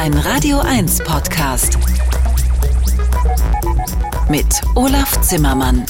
[0.00, 1.76] Ein Radio 1 Podcast.
[4.30, 5.84] Mit Olaf Zimmermann.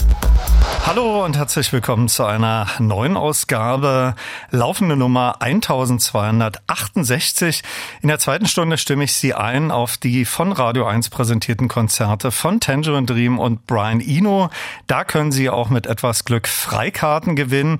[0.85, 4.17] Hallo und herzlich willkommen zu einer neuen Ausgabe,
[4.51, 7.63] laufende Nummer 1268.
[8.03, 12.33] In der zweiten Stunde stimme ich Sie ein auf die von Radio 1 präsentierten Konzerte
[12.33, 14.51] von Tangerine Dream und Brian Eno.
[14.89, 17.79] Da können Sie auch mit etwas Glück Freikarten gewinnen.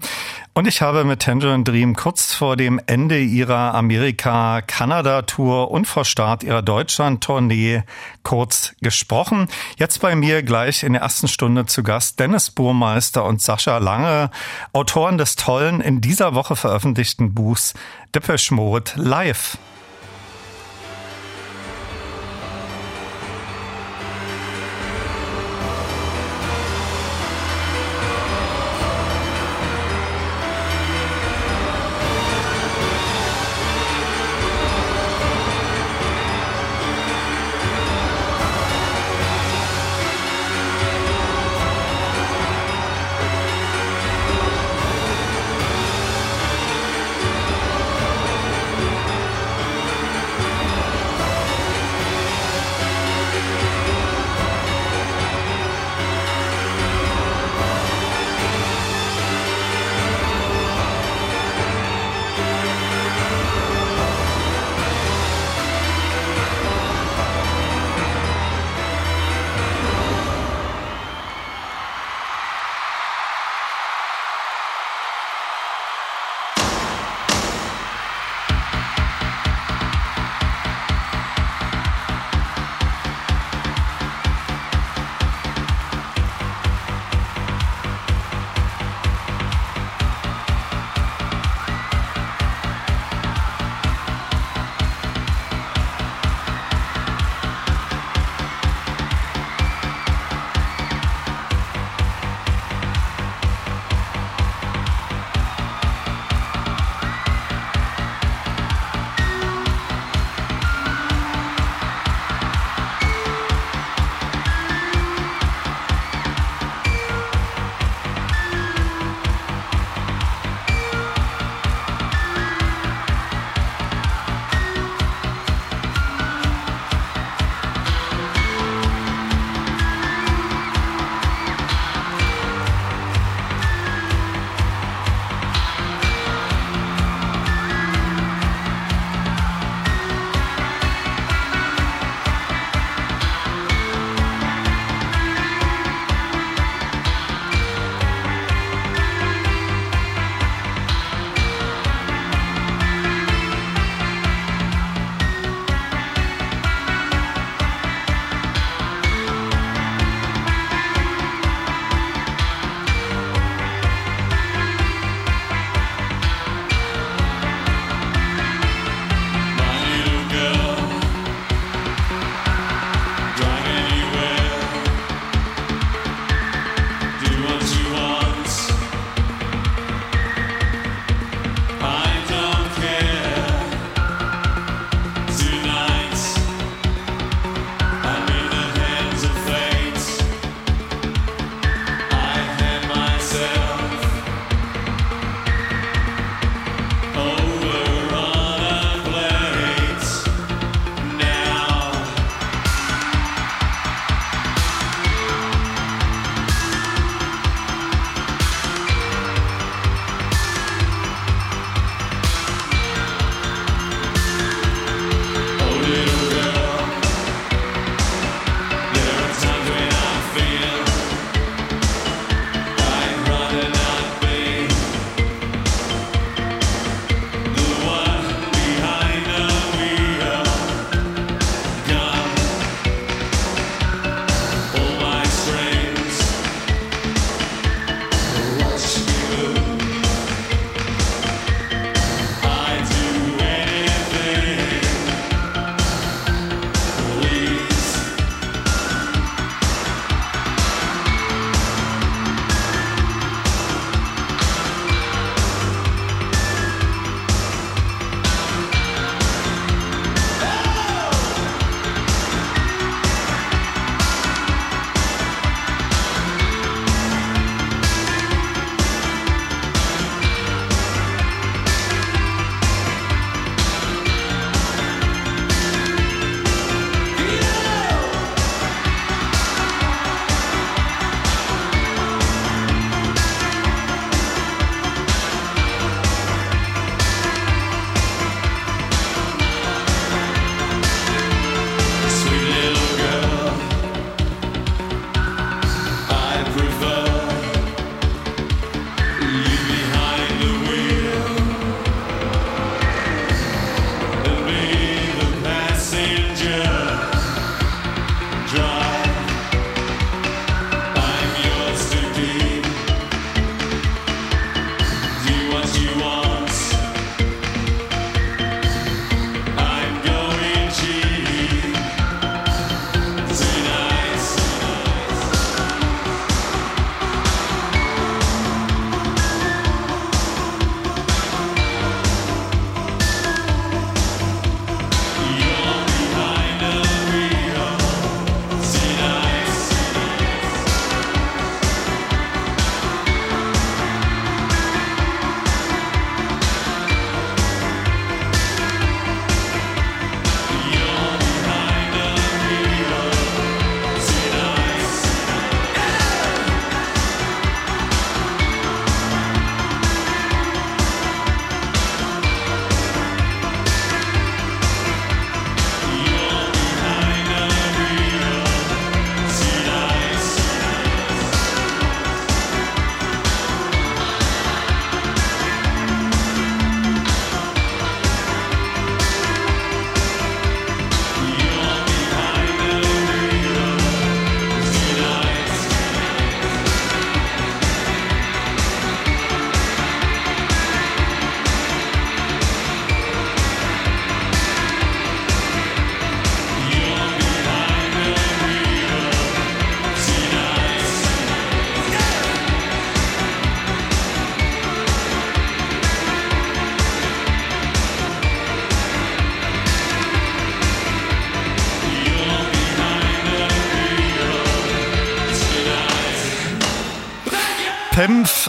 [0.53, 6.43] Und ich habe mit Tangerine Dream kurz vor dem Ende ihrer Amerika-Kanada-Tour und vor Start
[6.43, 7.85] ihrer Deutschland-Tournee
[8.25, 9.47] kurz gesprochen.
[9.77, 14.31] Jetzt bei mir gleich in der ersten Stunde zu Gast Dennis Burmeister und Sascha Lange,
[14.73, 17.75] Autoren des tollen, in dieser Woche veröffentlichten Buchs
[18.13, 19.57] Depeche Mode Live.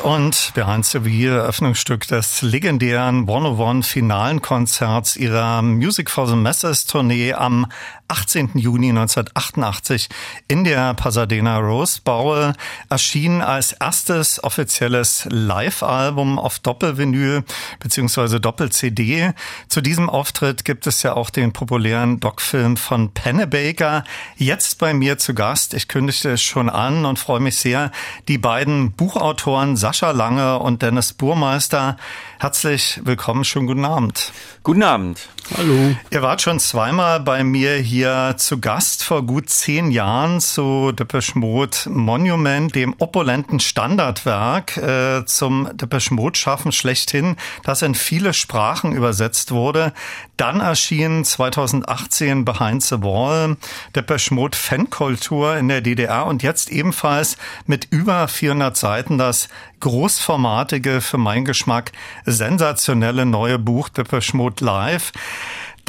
[0.04, 6.86] Und Behind the Wheel, Eröffnungsstück des legendären 101 finalen Konzerts ihrer Music for the Masses
[6.86, 7.68] Tournee am
[8.08, 8.52] 18.
[8.56, 10.10] Juni 1988
[10.50, 12.52] in der Pasadena Rose Bowl
[12.90, 17.46] erschien als erstes offizielles Live-Album auf Doppelvinyl
[17.80, 18.40] bzw.
[18.40, 19.32] Doppel-CD.
[19.70, 24.04] Zu diesem Auftritt gibt es ja auch den populären Doc-Film von Pennebaker.
[24.36, 25.74] Jetzt bei mir zu Gast.
[25.74, 27.92] Ich kündigte es schon an und freue mich sehr,
[28.28, 31.98] die beiden Buchautoren Sascha Lange und Dennis Burmeister.
[32.42, 34.34] Herzlich willkommen, schönen guten Abend.
[34.64, 35.30] Guten Abend.
[35.58, 35.96] Hallo.
[36.10, 41.38] Ihr wart schon zweimal bei mir hier zu Gast vor gut zehn Jahren zu Depeche
[41.38, 48.94] Mode Monument, dem opulenten Standardwerk äh, zum Depeche Mode Schaffen schlechthin, das in viele Sprachen
[48.94, 49.94] übersetzt wurde.
[50.36, 53.58] Dann erschien 2018 Behind the Wall,
[53.96, 59.48] Depeche Mode Fankultur in der DDR und jetzt ebenfalls mit über 400 Seiten das
[59.82, 61.92] großformatige, für meinen Geschmack
[62.32, 65.12] sensationelle neue Buch Depeche Mode Live.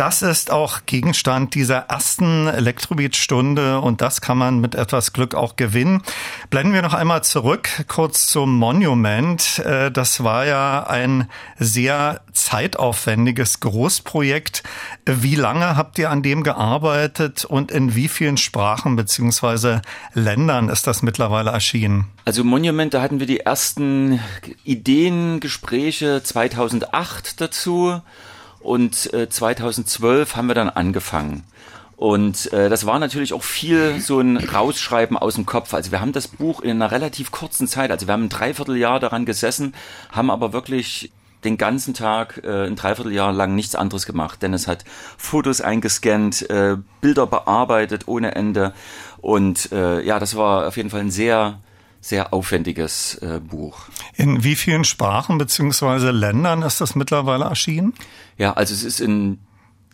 [0.03, 5.55] Das ist auch Gegenstand dieser ersten Elektrobeat-Stunde und das kann man mit etwas Glück auch
[5.55, 6.03] gewinnen.
[6.51, 9.61] Blenden wir noch einmal zurück, kurz zum Monument.
[9.61, 14.65] Äh, das war ja ein sehr zeitaufwendiges Großprojekt.
[15.07, 19.83] Wie lange habt ihr an dem gearbeitet und in wie vielen Sprachen beziehungsweise
[20.15, 22.07] Ländern ist das mittlerweile erschienen?
[22.25, 24.19] Also Monument, da hatten wir die ersten
[24.65, 28.03] Ideengespräche 2008 dazu.
[28.63, 31.45] Und äh, 2012 haben wir dann angefangen.
[31.97, 35.73] Und äh, das war natürlich auch viel so ein Rausschreiben aus dem Kopf.
[35.73, 38.99] Also wir haben das Buch in einer relativ kurzen Zeit, also wir haben ein Dreivierteljahr
[38.99, 39.73] daran gesessen,
[40.11, 41.13] haben aber wirklich
[41.45, 44.43] den ganzen Tag, äh, ein Dreivierteljahr lang nichts anderes gemacht.
[44.43, 44.85] Denn es hat
[45.17, 48.75] Fotos eingescannt, äh, Bilder bearbeitet ohne Ende.
[49.21, 51.61] Und äh, ja, das war auf jeden Fall ein sehr
[52.03, 53.87] sehr aufwendiges äh, Buch.
[54.17, 57.95] In wie vielen Sprachen beziehungsweise Ländern ist das mittlerweile erschienen?
[58.37, 59.39] Ja, also es ist in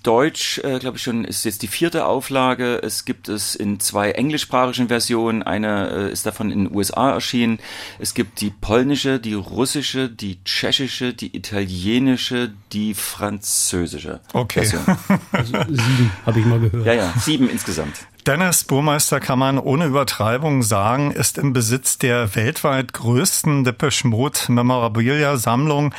[0.02, 2.80] Deutsch, äh, glaube ich schon, ist jetzt die vierte Auflage.
[2.82, 5.42] Es gibt es in zwei englischsprachigen Versionen.
[5.42, 7.58] Eine äh, ist davon in den USA erschienen.
[7.98, 14.20] Es gibt die polnische, die russische, die tschechische, die italienische, die französische.
[14.32, 14.64] Okay.
[14.64, 14.96] Version.
[15.32, 16.86] Also sieben habe ich mal gehört.
[16.86, 18.06] Ja, ja, sieben insgesamt.
[18.28, 24.38] Dennis Burmeister kann man ohne Übertreibung sagen, ist im Besitz der weltweit größten Depeche Mode
[24.48, 25.94] Memorabilia-Sammlung.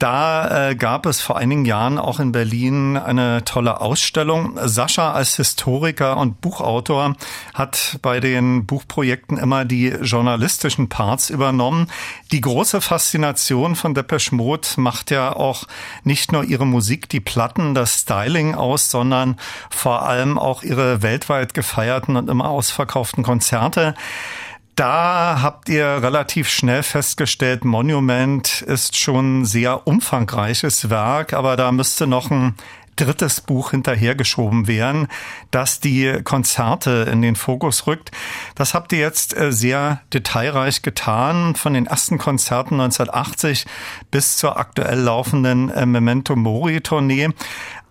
[0.00, 4.58] Da äh, gab es vor einigen Jahren auch in Berlin eine tolle Ausstellung.
[4.64, 7.16] Sascha als Historiker und Buchautor
[7.52, 11.86] hat bei den Buchprojekten immer die journalistischen Parts übernommen.
[12.32, 15.64] Die große Faszination von Depeche Mode macht ja auch
[16.02, 19.36] nicht nur ihre Musik, die Platten, das Styling aus, sondern
[19.68, 23.94] vor allem auch ihre weltweit gefeierten und immer ausverkauften Konzerte.
[24.76, 31.70] Da habt ihr relativ schnell festgestellt, Monument ist schon ein sehr umfangreiches Werk, aber da
[31.70, 32.54] müsste noch ein
[32.96, 35.08] drittes Buch hinterhergeschoben werden,
[35.50, 38.10] das die Konzerte in den Fokus rückt.
[38.54, 43.66] Das habt ihr jetzt äh, sehr detailreich getan, von den ersten Konzerten 1980
[44.10, 47.30] bis zur aktuell laufenden äh, Memento Mori Tournee.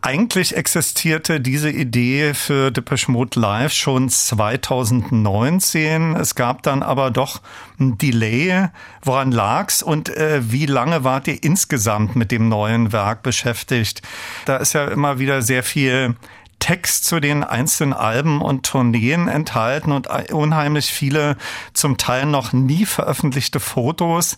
[0.02, 6.16] Eigentlich existierte diese Idee für Depeche Mode Live schon 2019.
[6.16, 7.42] Es gab dann aber doch
[7.80, 8.70] ein Delay.
[9.04, 14.02] Woran lag's und äh, wie lange wart ihr insgesamt mit dem neuen Werk beschäftigt?
[14.46, 16.16] Da ist ja immer wieder sehr viel
[16.60, 21.38] Text zu den einzelnen Alben und Tourneen enthalten und unheimlich viele
[21.74, 24.38] zum Teil noch nie veröffentlichte Fotos.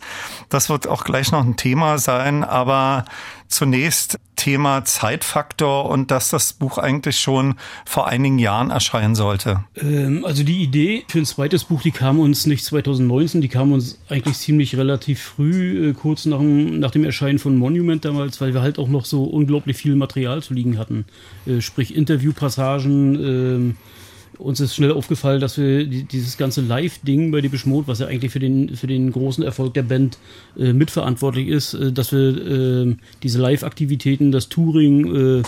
[0.50, 3.06] Das wird auch gleich noch ein Thema sein, aber
[3.48, 7.54] zunächst Thema Zeitfaktor und dass das Buch eigentlich schon
[7.86, 9.64] vor einigen Jahren erscheinen sollte?
[9.80, 13.72] Ähm, also die Idee für ein zweites Buch, die kam uns nicht 2019, die kam
[13.72, 18.42] uns eigentlich ziemlich relativ früh, äh, kurz nach dem, nach dem Erscheinen von Monument damals,
[18.42, 21.06] weil wir halt auch noch so unglaublich viel Material zu liegen hatten.
[21.46, 24.01] Äh, sprich Interviewpassagen, äh,
[24.42, 28.32] uns ist schnell aufgefallen, dass wir dieses ganze Live-Ding bei Depeche Mode, was ja eigentlich
[28.32, 30.18] für den, für den großen Erfolg der Band
[30.58, 35.44] äh, mitverantwortlich ist, äh, dass wir äh, diese Live-Aktivitäten, das Touring äh,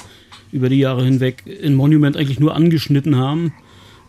[0.52, 3.54] über die Jahre hinweg in Monument eigentlich nur angeschnitten haben.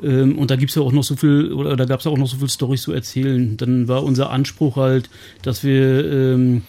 [0.03, 2.29] Ähm, und da gibt's ja auch noch so viel, oder da gab's ja auch noch
[2.29, 3.57] so viel Storys zu erzählen.
[3.57, 5.09] Dann war unser Anspruch halt,
[5.43, 6.63] dass wir ähm,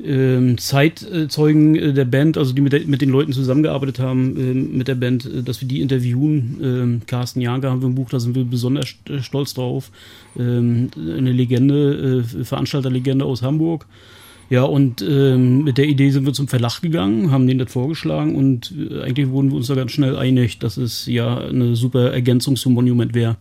[0.00, 4.86] Zeitzeugen äh, der Band, also die mit, der, mit den Leuten zusammengearbeitet haben, äh, mit
[4.86, 6.60] der Band, äh, dass wir die interviewen.
[6.62, 9.90] Ähm, Carsten Janker haben wir im Buch, da sind wir besonders äh, stolz drauf.
[10.38, 13.86] Ähm, eine Legende, Veranstalterlegende aus Hamburg.
[14.50, 18.34] Ja, und ähm, mit der Idee sind wir zum Verlag gegangen, haben denen das vorgeschlagen
[18.34, 22.56] und eigentlich wurden wir uns da ganz schnell einig, dass es ja eine super Ergänzung
[22.56, 23.36] zum Monument wäre.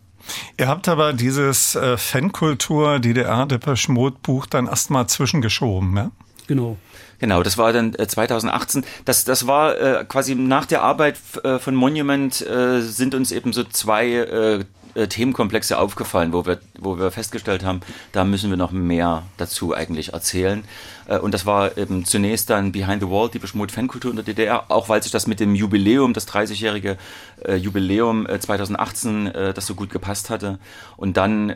[0.60, 6.12] Ihr habt aber dieses äh, Fankultur DDR Depeche Mode Buch dann erstmal zwischengeschoben, ja?
[6.48, 6.78] Genau.
[7.20, 8.86] Genau, das war dann äh, 2018.
[9.06, 13.54] Das, das war äh, quasi nach der Arbeit äh, von Monument äh, sind uns eben
[13.54, 14.64] so zwei äh,
[14.98, 17.82] äh, Themenkomplexe aufgefallen, wo wir, wo wir festgestellt haben,
[18.14, 20.64] da müssen wir noch mehr dazu eigentlich erzählen.
[21.08, 24.26] Äh, und das war eben zunächst dann Behind the Wall, die Beschmut Fankultur in der
[24.26, 26.98] DDR, auch weil sich das mit dem Jubiläum, das 30-jährige
[27.46, 30.60] äh, Jubiläum äh, 2018, äh, das so gut gepasst hatte.
[30.96, 31.54] Und dann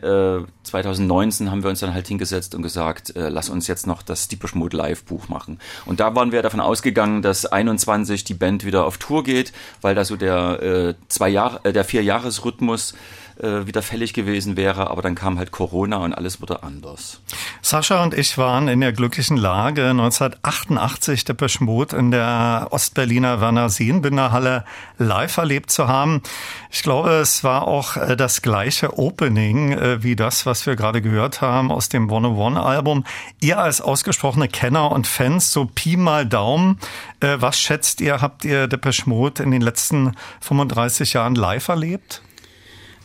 [0.63, 4.55] 2019 haben wir uns dann halt hingesetzt und gesagt, lass uns jetzt noch das Deepish
[4.55, 5.59] Mode Live Buch machen.
[5.85, 9.95] Und da waren wir davon ausgegangen, dass 21 die Band wieder auf Tour geht, weil
[9.95, 12.93] da so der zwei Jahre, der vier Jahresrhythmus
[13.41, 17.21] äh, wieder fällig gewesen wäre, aber dann kam halt Corona und alles wurde anders.
[17.61, 23.69] Sascha und ich waren in der glücklichen Lage, 1988 der Mode in der Ostberliner Werner
[23.69, 24.63] Seenbinder Halle
[24.97, 26.21] live erlebt zu haben.
[26.69, 31.01] Ich glaube, es war auch äh, das gleiche Opening äh, wie das, was wir gerade
[31.01, 33.03] gehört haben aus dem One One Album.
[33.39, 36.79] Ihr als ausgesprochene Kenner und Fans, so Pi mal Daumen,
[37.19, 42.21] äh, was schätzt ihr, habt ihr Depeche Mode in den letzten 35 Jahren live erlebt?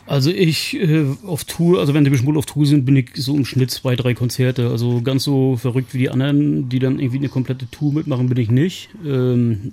[0.06, 3.36] Also ich äh, auf Tour, also wenn die Mode auf Tour sind, bin ich so
[3.36, 4.70] im Schnitt zwei, drei Konzerte.
[4.70, 8.38] Also ganz so verrückt wie die anderen, die dann irgendwie eine komplette Tour mitmachen, bin
[8.38, 8.88] ich nicht.
[9.04, 9.72] Ähm,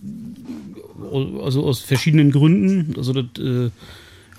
[1.44, 2.96] also aus verschiedenen Gründen.
[2.98, 3.70] Also das äh,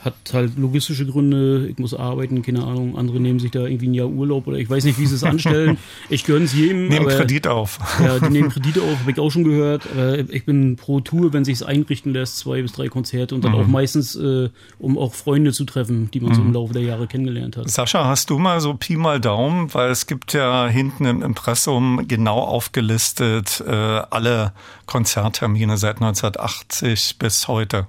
[0.04, 3.94] hat halt logistische Gründe, ich muss arbeiten, keine Ahnung, andere nehmen sich da irgendwie ein
[3.94, 5.78] Jahr Urlaub oder ich weiß nicht, wie sie es anstellen.
[6.10, 6.88] Ich gönne es jedem.
[6.88, 7.78] Nehmen aber, Kredit auf.
[8.02, 9.86] Ja, die nehmen Kredite auf, habe ich auch schon gehört.
[9.92, 13.44] Aber ich bin pro Tour, wenn sich es einrichten lässt, zwei bis drei Konzerte und
[13.44, 13.58] dann mhm.
[13.58, 16.34] auch meistens, äh, um auch Freunde zu treffen, die man mhm.
[16.34, 16.54] so im mhm.
[16.54, 17.70] Laufe der Jahre kennengelernt hat.
[17.70, 22.06] Sascha, hast du mal so Pi mal Daumen, weil es gibt ja hinten im Impressum
[22.06, 24.52] genau aufgelistet äh, alle
[24.86, 27.86] Konzerttermine seit 1980 bis heute.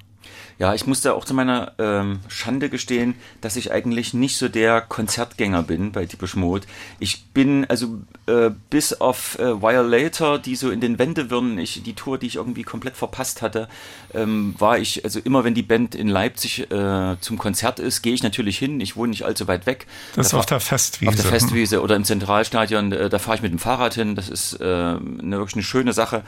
[0.58, 4.80] Ja, ich musste auch zu meiner ähm, Schande gestehen, dass ich eigentlich nicht so der
[4.80, 6.66] Konzertgänger bin bei Deepish Mode.
[7.00, 11.94] Ich bin, also äh, bis auf äh, Violator, die so in den Wendewirren, ich, die
[11.94, 13.68] Tour, die ich irgendwie komplett verpasst hatte,
[14.14, 18.14] ähm, war ich, also immer wenn die Band in Leipzig äh, zum Konzert ist, gehe
[18.14, 18.80] ich natürlich hin.
[18.80, 19.88] Ich wohne nicht allzu weit weg.
[20.16, 21.10] Das ist auf der Festwiese.
[21.10, 24.16] Auf der Festwiese oder im Zentralstadion, äh, da fahre ich mit dem Fahrrad hin.
[24.16, 26.24] Das ist äh, eine, wirklich eine schöne Sache.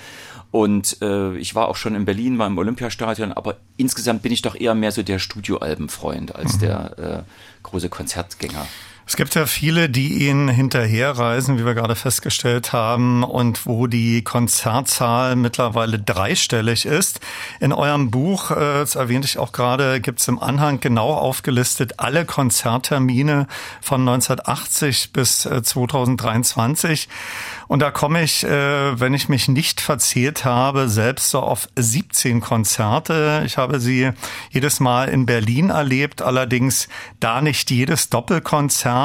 [0.52, 4.42] Und äh, ich war auch schon in Berlin, war im Olympiastadion, aber insgesamt bin ich
[4.42, 6.60] doch eher mehr so der Studioalbenfreund als mhm.
[6.60, 7.24] der äh,
[7.64, 8.66] große Konzertgänger.
[9.10, 14.22] Es gibt ja viele, die ihnen hinterherreisen, wie wir gerade festgestellt haben, und wo die
[14.22, 17.22] Konzertzahl mittlerweile dreistellig ist.
[17.62, 22.02] In eurem Buch, äh, das erwähnte ich auch gerade, gibt es im Anhang genau aufgelistet
[22.02, 23.48] alle Konzerttermine
[23.80, 27.08] von 1980 bis 2023.
[27.08, 27.12] Äh,
[27.70, 32.42] und da komme ich, äh, wenn ich mich nicht verzählt habe, selbst so auf 17
[32.42, 33.44] Konzerte.
[33.46, 34.12] Ich habe sie
[34.50, 36.90] jedes Mal in Berlin erlebt, allerdings
[37.22, 38.97] da nicht jedes Doppelkonzert.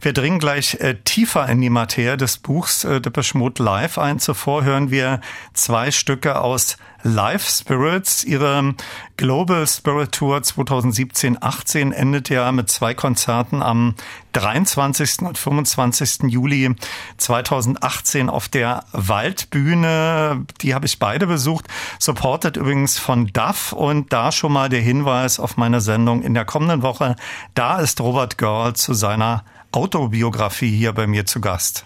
[0.00, 4.18] Wir dringen gleich äh, tiefer in die Materie des Buchs äh, Depeche Mode Live ein.
[4.18, 5.20] Zuvor hören wir
[5.52, 8.24] zwei Stücke aus Live Spirits.
[8.24, 8.74] Ihre
[9.16, 13.94] Global Spirit Tour 2017-18 endet ja mit zwei Konzerten am
[14.32, 15.22] 23.
[15.22, 16.30] und 25.
[16.30, 16.74] Juli
[17.16, 20.44] 2018 auf der Waldbühne.
[20.60, 21.66] Die habe ich beide besucht,
[21.98, 26.44] supported übrigens von Duff und da schon mal der Hinweis auf meine Sendung in der
[26.44, 27.16] kommenden Woche.
[27.54, 31.84] Da ist Robert Girl zu seiner Autobiografie hier bei mir zu Gast.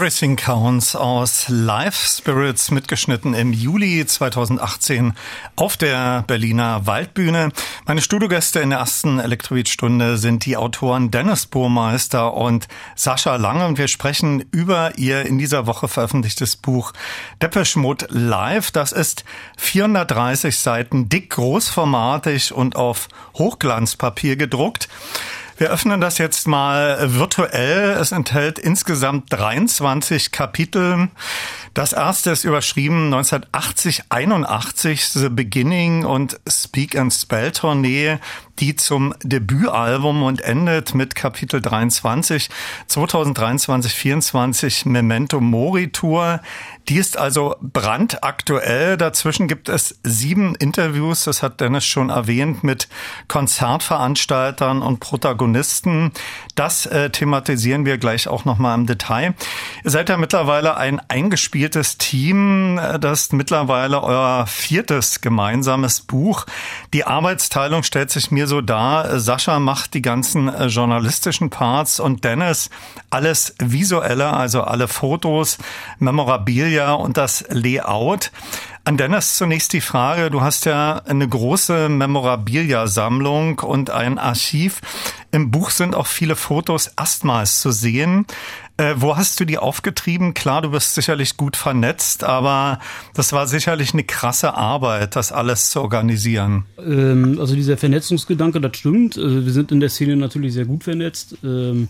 [0.00, 5.12] Everything Counts aus Live Spirits mitgeschnitten im Juli 2018
[5.56, 7.52] auf der Berliner Waldbühne.
[7.84, 13.76] Meine Studiogäste in der ersten Elektrobeat-Stunde sind die Autoren Dennis Burmeister und Sascha Lange und
[13.76, 16.94] wir sprechen über ihr in dieser Woche veröffentlichtes Buch
[17.42, 18.70] Depeche Mode Live.
[18.70, 19.26] Das ist
[19.58, 24.88] 430 Seiten dick, großformatig und auf Hochglanzpapier gedruckt.
[25.60, 27.90] Wir öffnen das jetzt mal virtuell.
[27.90, 31.10] Es enthält insgesamt 23 Kapitel.
[31.74, 38.18] Das erste ist überschrieben 1980, 81, The Beginning und Speak and Spell Tournee
[38.60, 42.50] die zum Debütalbum und endet mit Kapitel 23
[42.86, 46.40] 2023 24 Memento Mori Tour.
[46.90, 48.96] Die ist also brandaktuell.
[48.96, 52.88] Dazwischen gibt es sieben Interviews, das hat Dennis schon erwähnt, mit
[53.28, 56.10] Konzertveranstaltern und Protagonisten.
[56.56, 59.34] Das äh, thematisieren wir gleich auch nochmal im Detail.
[59.84, 62.80] Ihr seid ja mittlerweile ein eingespieltes Team.
[63.00, 66.44] Das ist mittlerweile euer viertes gemeinsames Buch.
[66.92, 69.20] Die Arbeitsteilung stellt sich mir so dar.
[69.20, 72.68] Sascha macht die ganzen äh, journalistischen Parts und Dennis
[73.10, 75.56] alles visuelle, also alle Fotos,
[76.00, 78.30] Memorabilia und das Layout.
[78.84, 84.80] An Dennis zunächst die Frage, du hast ja eine große Memorabilia-Sammlung und ein Archiv.
[85.32, 88.26] Im Buch sind auch viele Fotos erstmals zu sehen.
[88.78, 90.32] Äh, wo hast du die aufgetrieben?
[90.32, 92.78] Klar, du bist sicherlich gut vernetzt, aber
[93.12, 96.64] das war sicherlich eine krasse Arbeit, das alles zu organisieren.
[96.78, 99.18] Ähm, also dieser Vernetzungsgedanke, das stimmt.
[99.18, 101.36] Also wir sind in der Szene natürlich sehr gut vernetzt.
[101.44, 101.88] Ähm,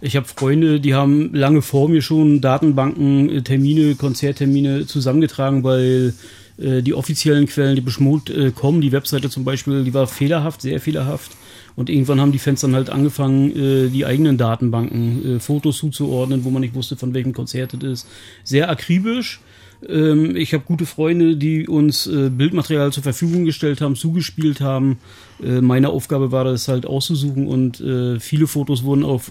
[0.00, 6.14] ich habe Freunde, die haben lange vor mir schon Datenbanken, äh, Termine, Konzerttermine zusammengetragen, weil
[6.58, 10.62] äh, die offiziellen Quellen, die beschmut äh, kommen, die Webseite zum Beispiel, die war fehlerhaft,
[10.62, 11.32] sehr fehlerhaft.
[11.76, 16.44] Und irgendwann haben die Fans dann halt angefangen, äh, die eigenen Datenbanken, äh, Fotos zuzuordnen,
[16.44, 18.06] wo man nicht wusste, von welchem Konzert es ist.
[18.44, 19.40] Sehr akribisch.
[19.88, 24.98] Ähm, ich habe gute Freunde, die uns äh, Bildmaterial zur Verfügung gestellt haben, zugespielt haben.
[25.42, 29.22] Äh, meine Aufgabe war das halt auszusuchen und äh, viele Fotos wurden auch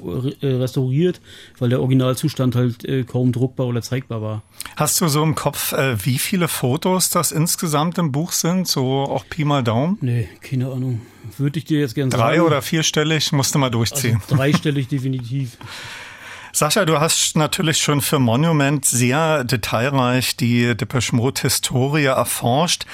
[0.42, 1.22] äh, restauriert,
[1.58, 4.44] weil der Originalzustand halt äh, kaum druckbar oder zeigbar war.
[4.76, 8.68] Hast du so im Kopf, äh, wie viele Fotos das insgesamt im Buch sind?
[8.68, 9.98] So auch Pi mal Daumen?
[10.02, 11.02] Nee, keine Ahnung.
[11.38, 12.22] Würde ich dir jetzt gerne sagen.
[12.22, 14.22] Drei oder vierstellig, musste mal durchziehen.
[14.24, 15.58] Also dreistellig definitiv.
[16.60, 22.86] Sascha, du hast natürlich schon für Monument sehr detailreich die Depeche Mode Historie erforscht.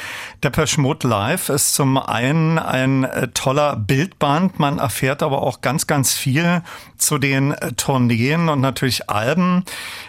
[0.44, 4.60] Depeche Mode Live ist zum einen ein äh, toller Bildband.
[4.60, 6.62] Man erfährt aber auch ganz, ganz viel
[7.00, 9.66] zu den äh, Tourneen und natürlich Alben.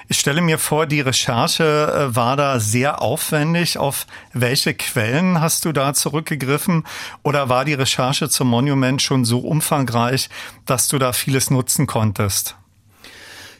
[0.08, 3.78] Ich stelle mir vor, die Recherche äh, war da sehr aufwendig.
[3.78, 6.84] Auf welche Quellen hast du da zurückgegriffen?
[7.22, 10.28] Oder war die Recherche zum Monument schon so umfangreich,
[10.66, 12.54] dass du da vieles nutzen konntest?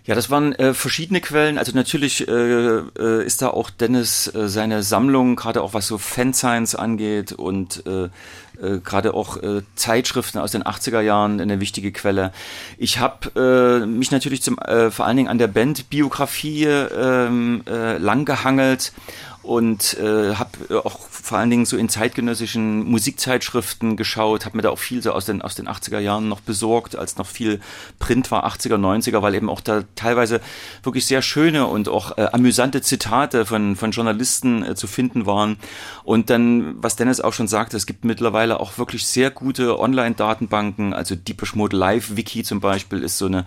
[0.06, 1.58] Ja, das waren äh, verschiedene Quellen.
[1.58, 5.98] Also natürlich äh, äh, ist da auch Dennis äh, seine Sammlung, gerade auch was so
[5.98, 11.90] Fanscience angeht und äh, äh, gerade auch äh, Zeitschriften aus den 80er Jahren eine wichtige
[11.90, 12.32] Quelle.
[12.78, 17.28] Ich habe äh, mich natürlich zum, äh, vor allen Dingen an der Bandbiografie äh,
[17.98, 18.92] lang gehangelt
[19.46, 24.62] und äh, habe äh, auch vor allen Dingen so in zeitgenössischen Musikzeitschriften geschaut, habe mir
[24.62, 27.60] da auch viel so aus den, aus den 80er Jahren noch besorgt, als noch viel
[27.98, 30.40] Print war, 80er, 90er, weil eben auch da teilweise
[30.82, 35.58] wirklich sehr schöne und auch äh, amüsante Zitate von, von Journalisten äh, zu finden waren.
[36.04, 40.92] Und dann, was Dennis auch schon sagte, es gibt mittlerweile auch wirklich sehr gute Online-Datenbanken,
[40.92, 43.46] also Deepish Mode Live Wiki zum Beispiel ist so eine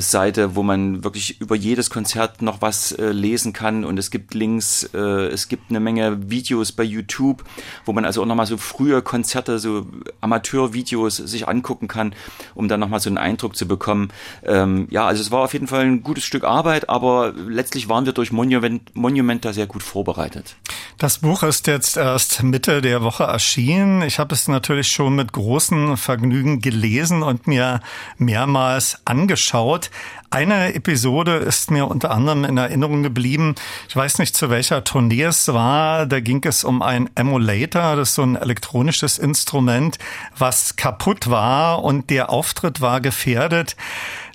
[0.00, 4.34] Seite, wo man wirklich über jedes Konzert noch was äh, lesen kann und es gibt
[4.34, 7.44] Links, äh, es gibt eine Menge Videos bei YouTube,
[7.84, 9.86] wo man also auch nochmal so frühe Konzerte, so
[10.20, 12.14] Amateurvideos sich angucken kann,
[12.54, 14.10] um dann nochmal so einen Eindruck zu bekommen.
[14.44, 18.06] Ähm, ja, also es war auf jeden Fall ein gutes Stück Arbeit, aber letztlich waren
[18.06, 20.56] wir durch Monument, Monument da sehr gut vorbereitet.
[20.98, 24.02] Das Buch ist jetzt erst Mitte der Woche erschienen.
[24.02, 27.80] Ich habe es natürlich schon mit großem Vergnügen gelesen und mir
[28.18, 29.90] mehrmals angeschaut geschaut.
[30.30, 33.54] Eine Episode ist mir unter anderem in Erinnerung geblieben.
[33.88, 36.06] Ich weiß nicht, zu welcher Tournee es war.
[36.06, 37.96] Da ging es um ein Emulator.
[37.96, 39.98] Das ist so ein elektronisches Instrument,
[40.36, 43.76] was kaputt war und der Auftritt war gefährdet.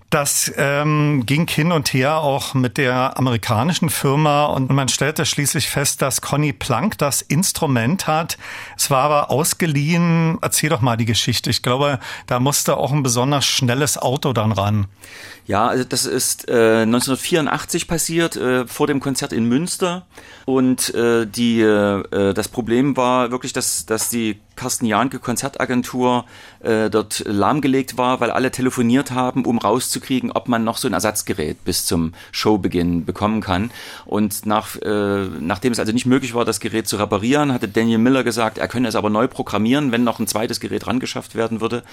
[0.10, 5.70] Das ähm, ging hin und her auch mit der amerikanischen Firma und man stellte schließlich
[5.70, 8.38] fest, dass Conny Plank das Instrument hat.
[8.78, 10.38] Es war aber ausgeliehen.
[10.42, 11.50] Erzähl doch mal die Geschichte.
[11.50, 14.88] Ich glaube, da musste auch ein besonders schnelles Auto dann ran.
[15.46, 20.06] Ja, also das ist äh, 1984 passiert, äh, vor dem Konzert in Münster.
[20.46, 26.26] Und äh, die, äh, das Problem war wirklich, dass, dass die Carsten Jahnke Konzertagentur
[26.60, 30.94] äh, dort lahmgelegt war, weil alle telefoniert haben, um rauszukriegen, ob man noch so ein
[30.94, 33.72] Ersatzgerät bis zum Showbeginn bekommen kann.
[34.06, 38.00] Und nach, äh, nachdem es also nicht möglich war, das Gerät zu reparieren, hatte Daniel
[38.00, 41.62] Miller gesagt, er könne es aber neu programmieren, wenn noch ein zweites Gerät rangeschafft werden
[41.62, 41.84] würde.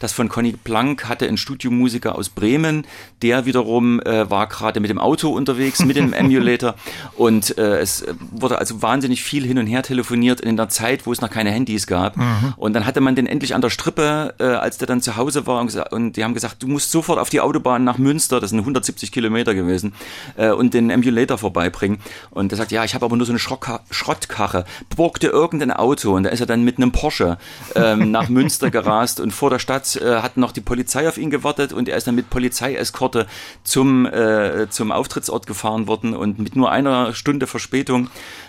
[0.00, 2.86] Das von Conny Planck hatte ein Studiomusiker aus Bremen,
[3.22, 6.74] der wiederum äh, war gerade mit dem Auto unterwegs, mit dem Emulator
[7.14, 11.12] und äh, es wurde also wahnsinnig viel hin und her telefoniert in der Zeit, wo
[11.12, 12.05] es noch keine Handys gab.
[12.14, 12.54] Mhm.
[12.56, 15.46] Und dann hatte man den endlich an der Strippe, äh, als der dann zu Hause
[15.46, 18.50] war und, und, die haben gesagt, du musst sofort auf die Autobahn nach Münster, das
[18.50, 19.94] sind 170 Kilometer gewesen,
[20.36, 21.98] äh, und den Emulator vorbeibringen.
[22.30, 24.64] Und er sagt, ja, ich habe aber nur so eine Schrottkarre, Schrottkarre.
[24.94, 27.38] Borgte irgendein Auto und da ist er dann mit einem Porsche
[27.74, 31.30] ähm, nach Münster gerast und vor der Stadt äh, hat noch die Polizei auf ihn
[31.30, 33.26] gewartet und er ist dann mit Polizeieskorte
[33.64, 38.08] zum, äh, zum Auftrittsort gefahren worden und mit nur einer Stunde Verspätung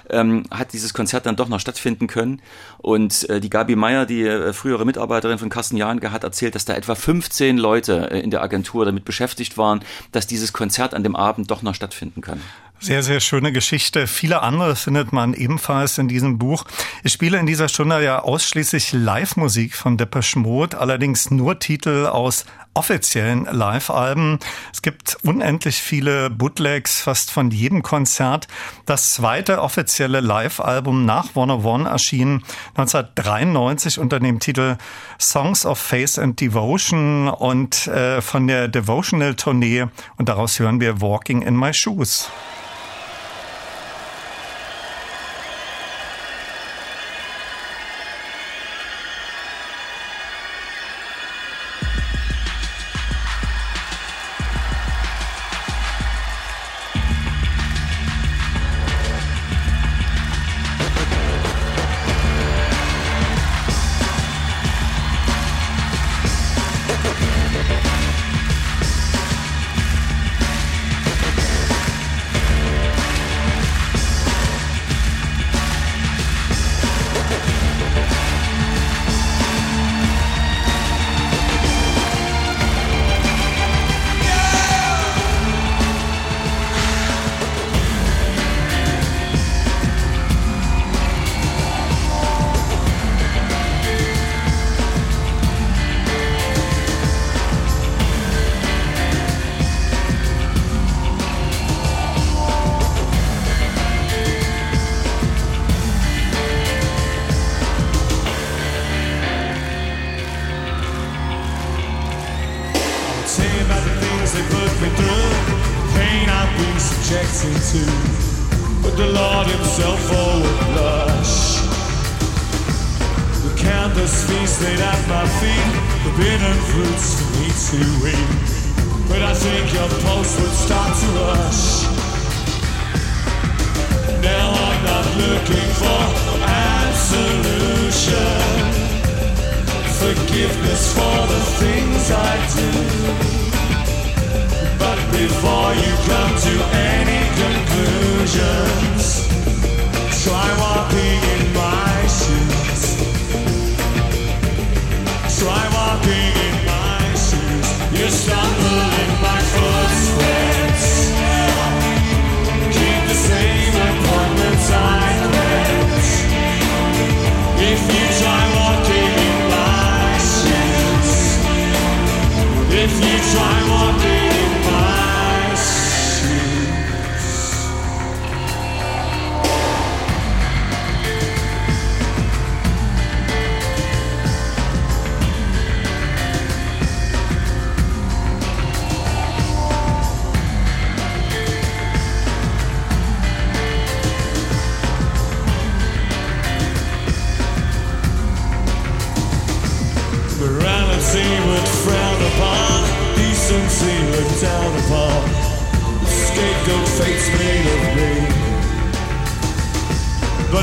[0.10, 2.42] ähm, hat dieses Konzert dann doch noch stattfinden können.
[2.78, 6.66] Und äh, die Gabi Meyer, die äh, frühere Mitarbeiterin von Carsten Jahnke, hat erzählt, dass
[6.66, 9.82] da etwa 15 Leute äh, in der Agentur damit beschäftigt waren,
[10.12, 12.42] dass dieses Konzert an dem Abend doch noch stattfinden kann.
[12.80, 14.06] Sehr, sehr schöne Geschichte.
[14.06, 16.64] Viele andere findet man ebenfalls in diesem Buch.
[17.04, 22.46] Ich spiele in dieser Stunde ja ausschließlich Live-Musik von Depeche Mode, allerdings nur Titel aus
[22.78, 24.38] offiziellen Live-Alben.
[24.72, 28.48] Es gibt unendlich viele Bootlegs, fast von jedem Konzert.
[28.86, 32.44] Das zweite offizielle Live-Album nach One One erschien
[32.76, 34.78] 1993 unter dem Titel
[35.20, 39.88] Songs of Faith and Devotion und äh, von der Devotional Tournee
[40.18, 42.30] und daraus hören wir Walking in My Shoes.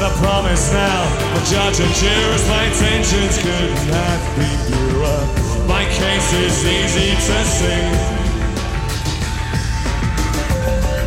[0.05, 1.01] a promise now.
[1.35, 5.21] The judge and jurors, my intentions could not be purer.
[5.67, 7.95] My case is easy to sing.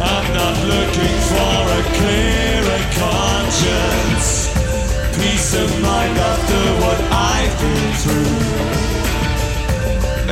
[0.01, 4.29] I'm not looking for a clearer conscience.
[5.13, 6.99] Peace of mind after what
[7.33, 8.37] I've been through.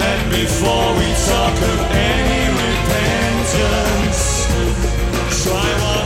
[0.09, 4.21] And before we talk of any repentance,
[5.43, 6.04] try one.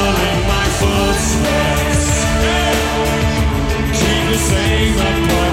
[0.00, 2.08] following my footsteps.
[3.98, 5.49] Keep the same approach.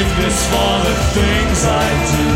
[0.00, 2.28] Just for the things I do.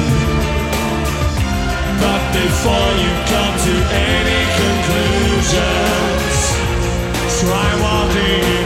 [2.02, 3.74] But before you come to
[4.12, 6.38] any conclusions,
[7.40, 8.65] try walking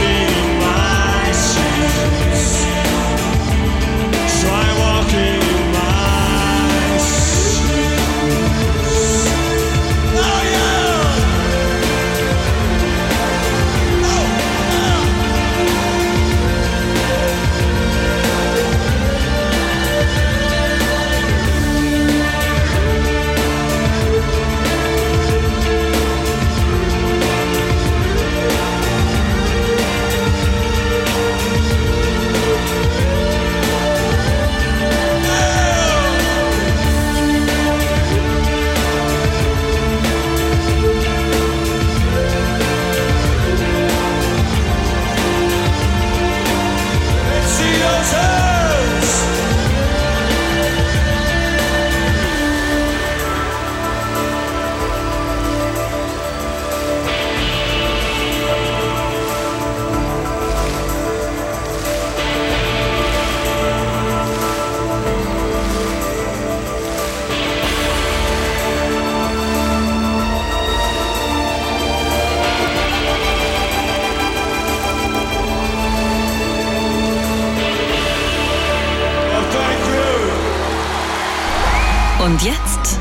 [82.23, 82.99] Und jetzt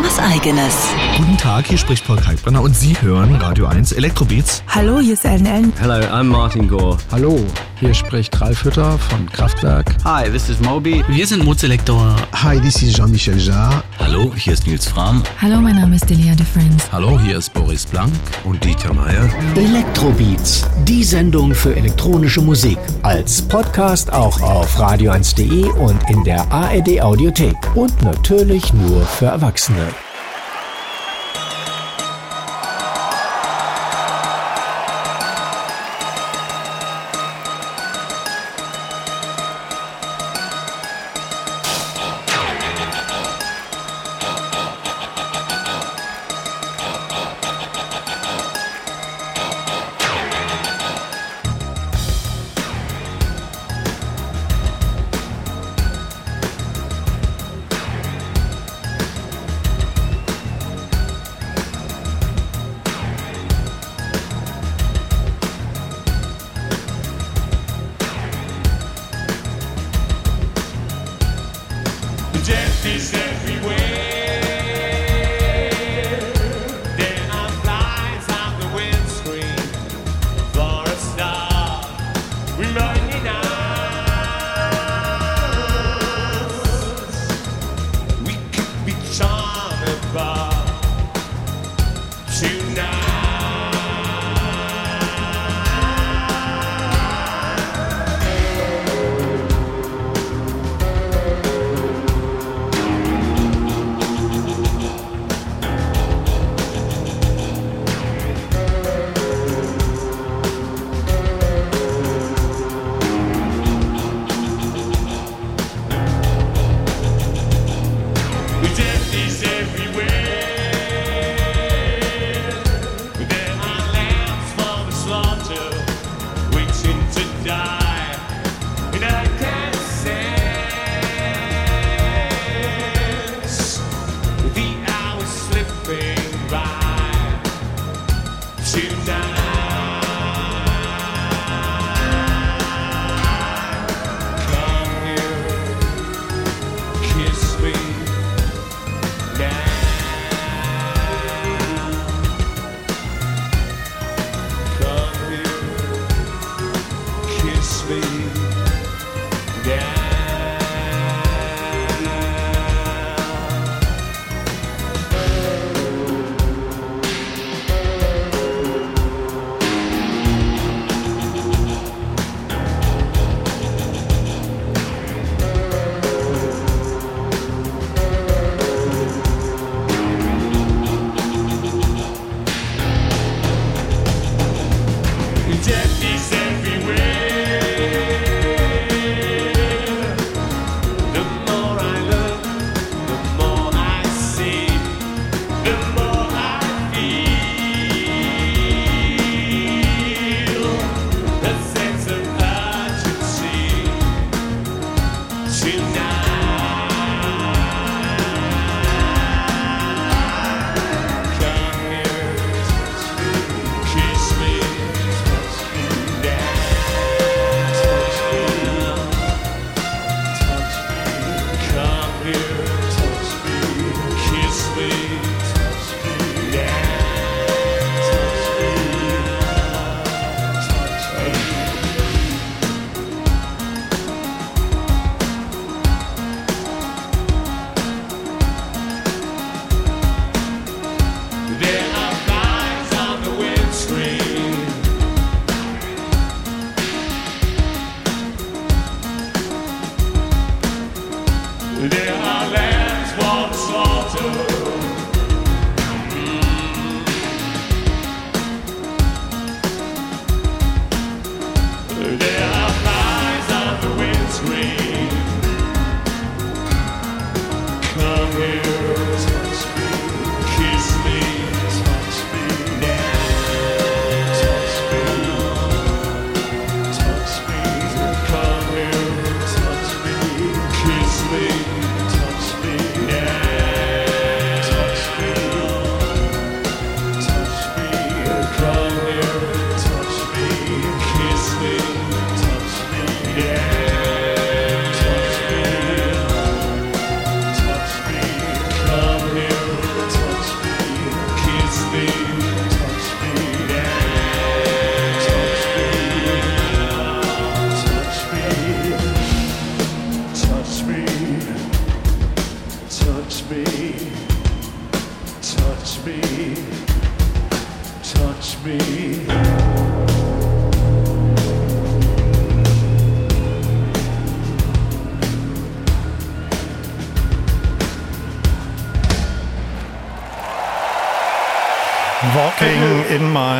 [0.00, 0.74] was eigenes.
[1.18, 4.62] Guten Tag, hier spricht Paul Kalkbrenner und Sie hören Radio 1 Elektrobeats.
[4.66, 5.72] Hallo, hier ist Ellen Ellen.
[5.78, 6.96] Hello, I'm Martin Gore.
[7.10, 7.38] Hallo,
[7.82, 9.96] hier spricht Ralf Hütter von Kraftwerk.
[10.04, 11.02] Hi, this is Moby.
[11.08, 12.14] Wir sind Mozelektor.
[12.32, 13.82] Hi, this is Jean-Michel Jarre.
[13.98, 15.24] Hallo, hier ist Nils Fram.
[15.40, 16.92] Hallo, mein Name ist Delia de Friends.
[16.92, 18.12] Hallo, hier ist Boris Blank.
[18.44, 19.28] Und Dieter Meier.
[19.56, 22.78] Elektrobeats, die Sendung für elektronische Musik.
[23.02, 27.56] Als Podcast auch auf radio1.de und in der ARD Audiothek.
[27.74, 29.88] Und natürlich nur für Erwachsene.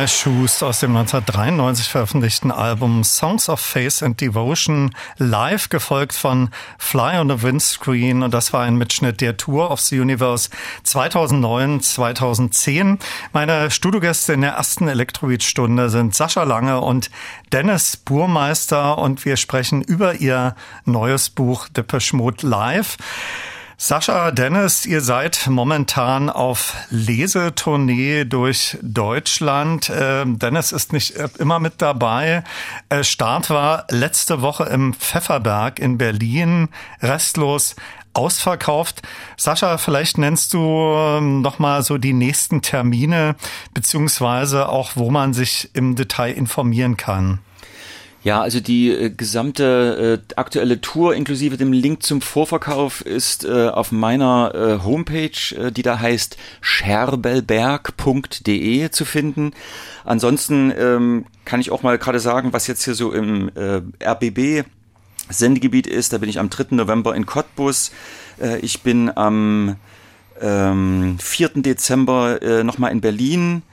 [0.07, 7.19] Shoes aus dem 1993 veröffentlichten Album Songs of Faith and Devotion live gefolgt von Fly
[7.19, 10.49] on the Windscreen und das war ein Mitschnitt der Tour of the Universe
[10.83, 12.99] 2009 2010.
[13.31, 17.09] Meine Studiogäste in der ersten Elektrobeat-Stunde sind Sascha Lange und
[17.51, 22.97] Dennis Burmeister und wir sprechen über ihr neues Buch Depeche Mode Live.
[23.85, 29.91] Sascha, Dennis, ihr seid momentan auf Lesetournee durch Deutschland.
[29.93, 32.45] Ähm, Dennis ist nicht immer mit dabei.
[32.87, 36.69] Äh, Start war letzte Woche im Pfefferberg in Berlin.
[37.01, 37.75] Restlos
[38.13, 39.01] ausverkauft.
[39.35, 43.35] Sascha, vielleicht nennst du ähm, noch mal so die nächsten Termine
[43.73, 47.39] beziehungsweise auch, wo man sich im Detail informieren kann.
[48.23, 53.67] Ja, also die äh, gesamte äh, aktuelle Tour inklusive dem Link zum Vorverkauf ist äh,
[53.67, 59.51] auf meiner äh, Homepage, äh, die da heißt scherbelberg.de zu finden.
[60.05, 64.63] Ansonsten ähm, kann ich auch mal gerade sagen, was jetzt hier so im äh, RBB
[65.29, 66.13] Sendegebiet ist.
[66.13, 66.75] Da bin ich am 3.
[66.75, 67.91] November in Cottbus.
[68.41, 69.75] Äh, ich bin am
[70.41, 71.49] ähm, 4.
[71.55, 73.63] Dezember äh, nochmal in Berlin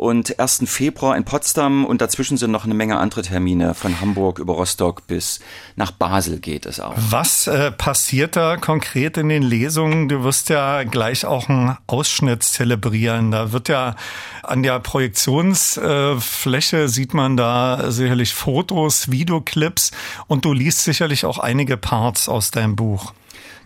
[0.00, 0.62] und 1.
[0.64, 3.74] Februar in Potsdam und dazwischen sind noch eine Menge andere Termine.
[3.74, 5.40] Von Hamburg über Rostock bis
[5.76, 6.94] nach Basel geht es auch.
[6.96, 10.08] Was äh, passiert da konkret in den Lesungen?
[10.08, 13.30] Du wirst ja gleich auch einen Ausschnitt zelebrieren.
[13.30, 13.94] Da wird ja
[14.42, 19.90] an der Projektionsfläche sieht man da sicherlich Fotos, Videoclips
[20.26, 23.12] und du liest sicherlich auch einige Parts aus deinem Buch.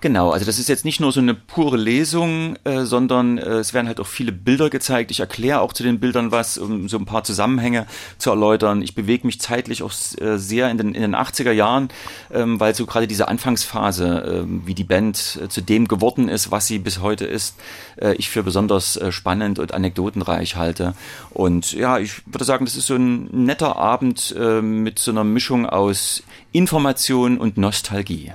[0.04, 3.72] Genau, also das ist jetzt nicht nur so eine pure Lesung, äh, sondern äh, es
[3.72, 5.10] werden halt auch viele Bilder gezeigt.
[5.10, 7.86] Ich erkläre auch zu den Bildern was, um so ein paar Zusammenhänge
[8.18, 8.82] zu erläutern.
[8.82, 11.88] Ich bewege mich zeitlich auch äh, sehr in den, in den 80er Jahren,
[12.30, 16.50] ähm, weil so gerade diese Anfangsphase, äh, wie die Band äh, zu dem geworden ist,
[16.50, 17.56] was sie bis heute ist,
[17.96, 20.92] äh, ich für besonders äh, spannend und anekdotenreich halte.
[21.30, 25.24] Und ja, ich würde sagen, das ist so ein netter Abend äh, mit so einer
[25.24, 26.22] Mischung aus
[26.54, 28.32] Information und Nostalgie.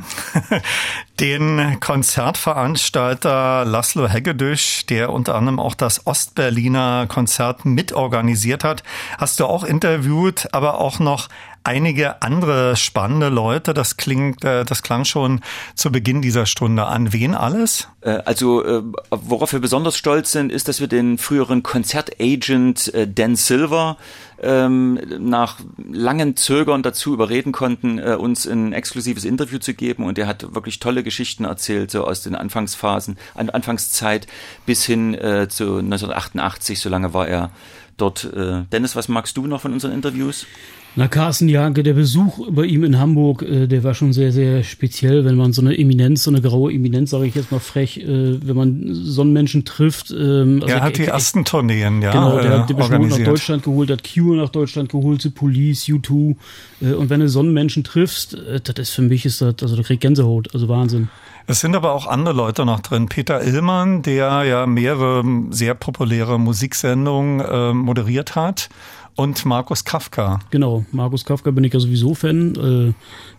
[1.22, 8.84] Den Konzertveranstalter Laszlo Hegedüsch, der unter anderem auch das Ostberliner Konzert mitorganisiert hat,
[9.18, 11.30] hast du auch interviewt, aber auch noch
[11.64, 13.74] einige andere spannende Leute.
[13.74, 15.42] Das klingt, äh, das klang schon
[15.76, 17.14] zu Beginn dieser Stunde an.
[17.14, 17.88] Wen alles?
[18.02, 23.36] Also, äh, worauf wir besonders stolz sind, ist, dass wir den früheren Konzertagent äh, Dan
[23.36, 23.98] Silver
[24.42, 25.60] ähm, nach
[25.92, 30.06] langen Zögern dazu überreden konnten, äh, uns ein exklusives Interview zu geben.
[30.06, 34.28] Und er hat wirklich tolle Geschichten erzählt, so aus den Anfangsphasen, an Anfangszeit
[34.66, 36.80] bis hin äh, zu 1988.
[36.80, 37.52] So lange war er
[37.98, 38.24] dort.
[38.34, 40.46] Äh, Dennis, was magst du noch von unseren Interviews?
[40.96, 44.64] Na, Carsten Janke, der Besuch bei ihm in Hamburg, äh, der war schon sehr, sehr
[44.64, 47.98] speziell, wenn man so eine Eminenz, so eine graue Eminenz, sage ich jetzt mal frech,
[47.98, 50.12] äh, wenn man so einen Menschen trifft.
[50.12, 53.20] Ähm, also er hat die ersten Tourneen, ja, Genau, der äh, hat die bestimmt nach
[53.20, 56.36] Deutschland geholt, hat Cure nach Deutschland geholt, zu Police, U2.
[56.82, 59.56] Äh, und wenn du so einen Menschen triffst, äh, das ist für mich, ist das,
[59.62, 61.10] also da kriegt Gänsehaut, also Wahnsinn.
[61.46, 63.08] Es sind aber auch andere Leute noch drin.
[63.10, 68.70] Peter Illmann, der ja mehrere sehr populäre Musiksendungen äh, moderiert hat
[69.20, 70.40] und Markus Kafka.
[70.50, 72.56] Genau, Markus Kafka bin ich ja sowieso Fan.
[72.56, 72.94] Äh,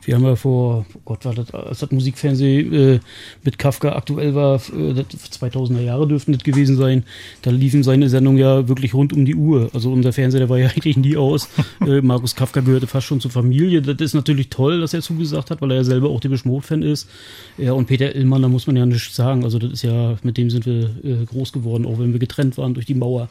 [0.04, 3.00] wir haben ja vor, oh Gott, war das, als das Musikfernsehen äh,
[3.42, 7.04] mit Kafka aktuell war, äh, das 2000er Jahre dürften das gewesen sein,
[7.40, 9.70] da liefen seine Sendungen ja wirklich rund um die Uhr.
[9.72, 11.48] Also unser Fernseher, der war ja eigentlich nie aus.
[11.80, 13.80] Äh, Markus Kafka gehörte fast schon zur Familie.
[13.80, 16.82] Das ist natürlich toll, dass er zugesagt hat, weil er ja selber auch der Beschmut-Fan
[16.82, 17.08] ist.
[17.56, 19.44] Ja, und Peter Illmann, da muss man ja nichts sagen.
[19.44, 22.58] Also das ist ja, mit dem sind wir äh, groß geworden, auch wenn wir getrennt
[22.58, 23.30] waren durch die Mauer.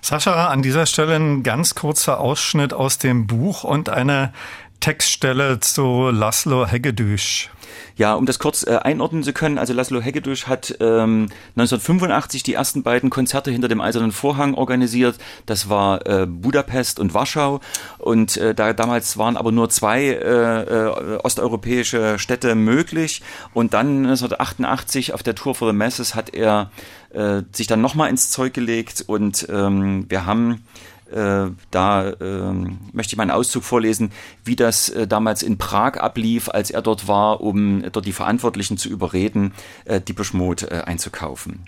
[0.00, 4.32] Sascha, an dieser Stelle ein ganz kurzer Ausschnitt aus dem Buch und eine
[4.80, 7.50] Textstelle zu Laszlo Hegedüsch.
[7.94, 12.54] Ja, um das kurz äh, einordnen zu können, also Laszlo Hegedüsch hat ähm, 1985 die
[12.54, 15.18] ersten beiden Konzerte hinter dem Eisernen Vorhang organisiert.
[15.46, 17.60] Das war äh, Budapest und Warschau.
[17.98, 23.22] Und äh, da damals waren aber nur zwei äh, äh, osteuropäische Städte möglich.
[23.54, 26.72] Und dann 1988 auf der Tour for the Masses hat er
[27.10, 30.64] äh, sich dann nochmal ins Zeug gelegt und ähm, wir haben
[31.10, 32.52] da äh,
[32.92, 34.12] möchte ich mal einen Auszug vorlesen,
[34.44, 38.76] wie das äh, damals in Prag ablief, als er dort war, um dort die Verantwortlichen
[38.76, 39.54] zu überreden,
[39.84, 41.64] äh, die Beschmut äh, einzukaufen.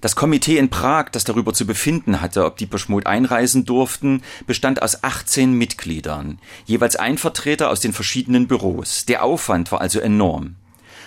[0.00, 4.80] Das Komitee in Prag, das darüber zu befinden hatte, ob die Beschmut einreisen durften, bestand
[4.80, 9.04] aus 18 Mitgliedern, jeweils ein Vertreter aus den verschiedenen Büros.
[9.04, 10.56] Der Aufwand war also enorm.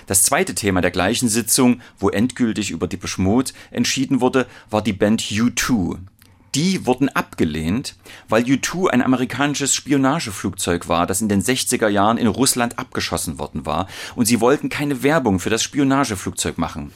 [0.06, 4.94] Das zweite Thema der gleichen Sitzung, wo endgültig über die Beschmut entschieden wurde, war die
[4.94, 5.98] Band U2
[6.56, 7.96] die wurden abgelehnt,
[8.30, 13.66] weil U-2 ein amerikanisches Spionageflugzeug war, das in den 60er Jahren in Russland abgeschossen worden
[13.66, 16.92] war, und sie wollten keine Werbung für das Spionageflugzeug machen.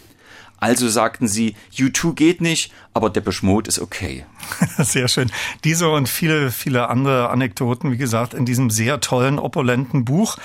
[0.60, 4.26] Also sagten sie, U2 geht nicht, aber der Mode ist okay.
[4.80, 5.32] Sehr schön.
[5.64, 10.38] Diese und viele, viele andere Anekdoten, wie gesagt, in diesem sehr tollen, opulenten Buch.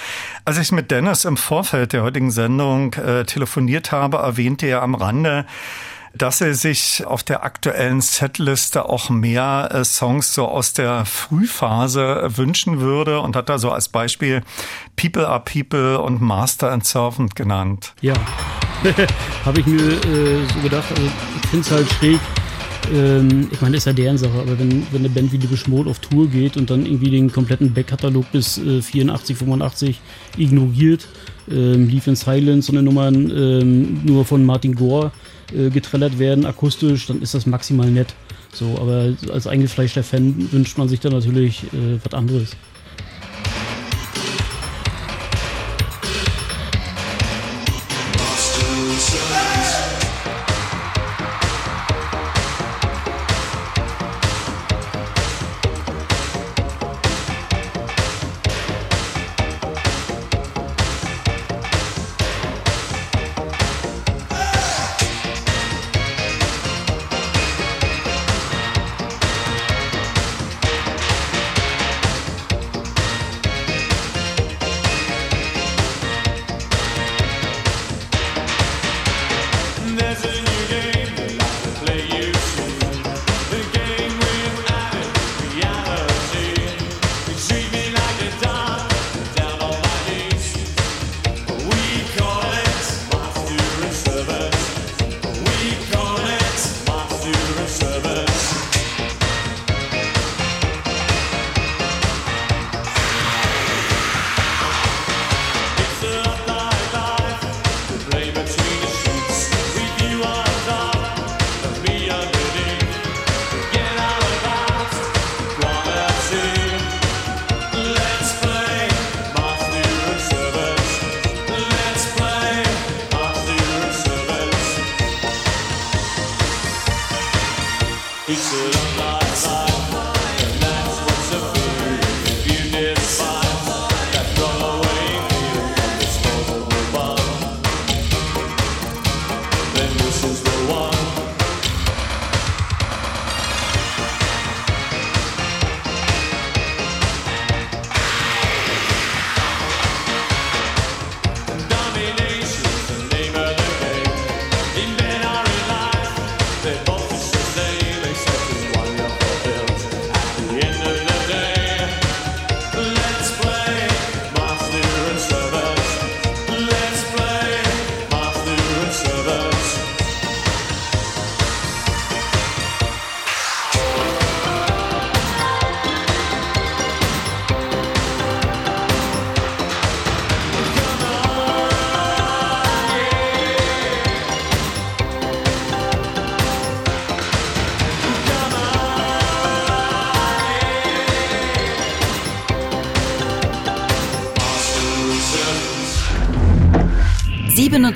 [0.45, 4.95] Als ich mit Dennis im Vorfeld der heutigen Sendung äh, telefoniert habe, erwähnte er am
[4.95, 5.47] Rande,
[6.15, 12.29] dass er sich auf der aktuellen Setliste auch mehr äh, Songs so aus der Frühphase
[12.37, 14.43] wünschen würde und hat da so als Beispiel
[14.97, 17.95] People Are People und Master and Servant genannt.
[18.01, 18.15] Ja,
[19.45, 20.85] habe ich mir äh, so gedacht.
[20.91, 22.21] Also ich finde es halt schräg.
[22.93, 25.89] Ähm, ich meine, ist ja deren Sache, aber wenn, wenn eine Band wie die Mode
[25.89, 30.01] auf Tour geht und dann irgendwie den kompletten Backkatalog bis äh, 84, 85
[30.37, 31.07] ignoriert,
[31.51, 35.13] ähm, Leave in Silence und eine Nummern ähm, nur von Martin Gore
[35.55, 38.15] äh, getrellert werden, akustisch, dann ist das maximal nett.
[38.53, 42.57] So, aber als eingefleischter Fan wünscht man sich dann natürlich äh, was anderes.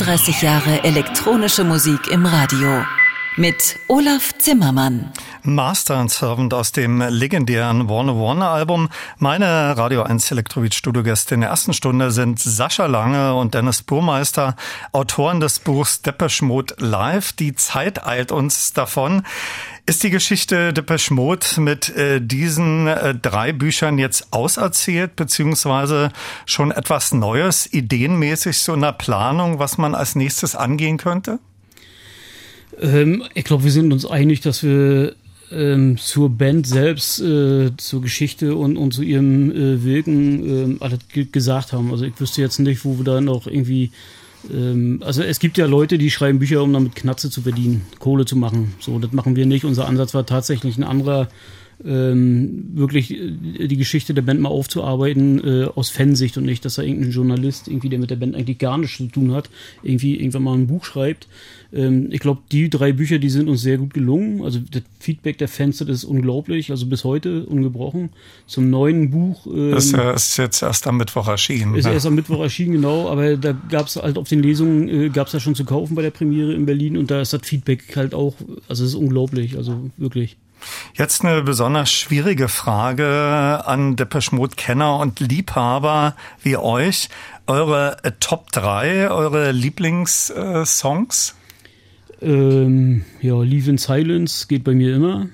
[0.07, 2.84] 37 Jahre elektronische Musik im Radio.
[3.36, 5.11] Mit Olaf Zimmermann.
[5.42, 8.88] Master and Servant aus dem legendären Warner Warner Album.
[9.18, 14.54] Meine Radio 1 Elektrobeat Studiogäste in der ersten Stunde sind Sascha Lange und Dennis Burmeister,
[14.92, 16.46] Autoren des Buchs Depeche
[16.78, 17.32] Live.
[17.32, 19.24] Die Zeit eilt uns davon.
[19.89, 26.11] Ist die Geschichte Depeche Mode mit äh, diesen äh, drei Büchern jetzt auserzählt, beziehungsweise
[26.45, 31.39] schon etwas Neues, ideenmäßig so in der Planung, was man als nächstes angehen könnte?
[32.80, 35.14] Ähm, ich glaube, wir sind uns einig, dass wir
[35.53, 40.99] ähm, zur Band selbst, äh, zur Geschichte und, und zu ihrem äh, Wirken äh, alles
[41.30, 41.93] gesagt haben.
[41.93, 43.93] Also ich wüsste jetzt nicht, wo wir da noch irgendwie
[44.53, 48.24] ähm, also es gibt ja Leute, die schreiben Bücher, um damit Knatze zu verdienen, Kohle
[48.24, 48.74] zu machen.
[48.80, 49.64] So, das machen wir nicht.
[49.64, 51.28] Unser Ansatz war tatsächlich ein anderer,
[51.84, 56.76] ähm, wirklich äh, die Geschichte der Band mal aufzuarbeiten äh, aus Fansicht und nicht, dass
[56.76, 59.50] da irgendein Journalist irgendwie, der mit der Band eigentlich gar nichts zu tun hat,
[59.82, 61.28] irgendwie irgendwann mal ein Buch schreibt.
[61.72, 64.42] Ähm, ich glaube, die drei Bücher, die sind uns sehr gut gelungen.
[64.42, 68.10] Also das Feedback der Fans, das ist unglaublich, also bis heute ungebrochen.
[68.46, 69.46] Zum neuen Buch.
[69.46, 71.74] Ähm, das ist jetzt erst am Mittwoch erschienen.
[71.74, 71.92] Ist ne?
[71.92, 75.26] erst am Mittwoch erschienen, genau, aber da gab es halt auf den Lesungen, äh, gab
[75.26, 77.96] es ja schon zu kaufen bei der Premiere in Berlin und da ist das Feedback
[77.96, 78.34] halt auch,
[78.68, 80.36] also es ist unglaublich, also wirklich.
[80.94, 87.08] Jetzt eine besonders schwierige Frage an Depeche Kenner und Liebhaber wie euch.
[87.46, 91.34] Eure äh, Top 3, eure Lieblingssongs?
[92.20, 95.26] Ähm, ja, Leave in Silence geht bei mir immer.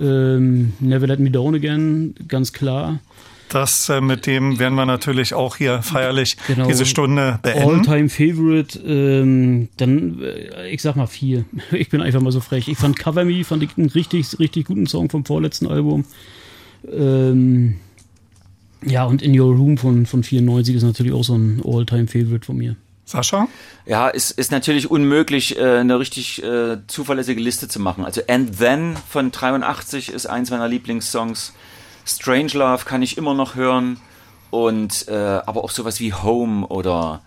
[0.00, 3.00] Ähm, Never Let Me Down Again, ganz klar.
[3.48, 6.66] Das äh, mit dem werden wir natürlich auch hier feierlich genau.
[6.66, 7.88] diese Stunde beenden.
[7.88, 11.44] All-time Favorite, ähm, dann äh, ich sag mal vier.
[11.70, 12.68] Ich bin einfach mal so frech.
[12.68, 16.04] Ich fand Cover Me, fand ich einen richtig, richtig guten Song vom vorletzten Album.
[16.90, 17.76] Ähm,
[18.84, 22.44] ja, und In Your Room von, von 94 ist natürlich auch so ein All-time Favorite
[22.44, 22.76] von mir.
[23.04, 23.48] Sascha?
[23.86, 28.04] Ja, es ist natürlich unmöglich, äh, eine richtig äh, zuverlässige Liste zu machen.
[28.04, 31.54] Also And Then von 83 ist eins meiner Lieblingssongs.
[32.08, 34.00] Strange Love kann ich immer noch hören.
[34.50, 37.20] Und äh, aber auch sowas wie Home oder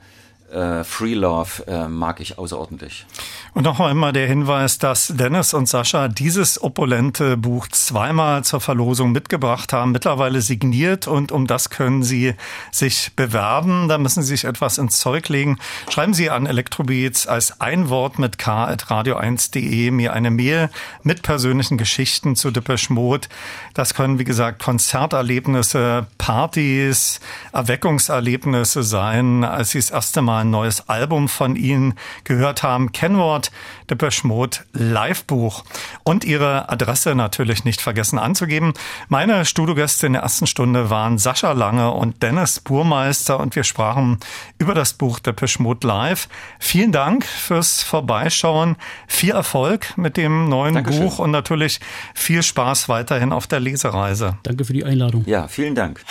[0.52, 3.06] äh, Free Love äh, mag ich außerordentlich.
[3.54, 9.12] Und noch einmal der Hinweis, dass Dennis und Sascha dieses opulente Buch zweimal zur Verlosung
[9.12, 12.34] mitgebracht haben, mittlerweile signiert und um das können Sie
[12.72, 13.90] sich bewerben.
[13.90, 15.58] Da müssen Sie sich etwas ins Zeug legen.
[15.90, 20.70] Schreiben Sie an Elektrobeats als ein Wort mit k at radio1.de mir eine Mail
[21.04, 23.28] mit persönlichen Geschichten zu Depeche Mode.
[23.74, 27.20] Das können, wie gesagt, Konzerterlebnisse, Partys,
[27.52, 32.94] Erweckungserlebnisse sein, als Sie das erste Mal ein neues Album von Ihnen gehört haben.
[32.94, 33.52] Kennwort Stichwort
[33.90, 35.64] Depeche Mode Live-Buch.
[36.04, 38.74] Und Ihre Adresse natürlich nicht vergessen anzugeben.
[39.10, 44.20] Meine Studiogäste in der ersten Stunde waren Sascha Lange und Dennis Burmeister und wir sprachen
[44.60, 46.30] über das Buch Depeche Mode Live.
[46.60, 48.78] Vielen Dank fürs Vorbeischauen.
[49.08, 51.04] Viel Erfolg mit dem neuen Dankeschön.
[51.04, 51.80] Buch und natürlich
[52.14, 54.38] viel Spaß weiterhin auf der Lesereise.
[54.44, 55.24] Danke für die Einladung.
[55.26, 56.02] Ja, vielen Dank.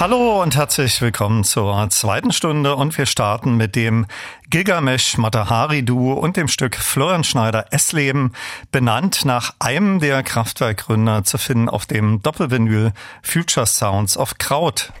[0.00, 4.06] Hallo und herzlich willkommen zur zweiten Stunde und wir starten mit dem
[4.48, 8.32] Gilgamesh Matahari Duo und dem Stück Florian Schneider S-Leben,
[8.70, 12.92] benannt nach einem der Kraftwerkgründer zu finden auf dem Doppelvinyl
[13.24, 14.92] Future Sounds of Kraut.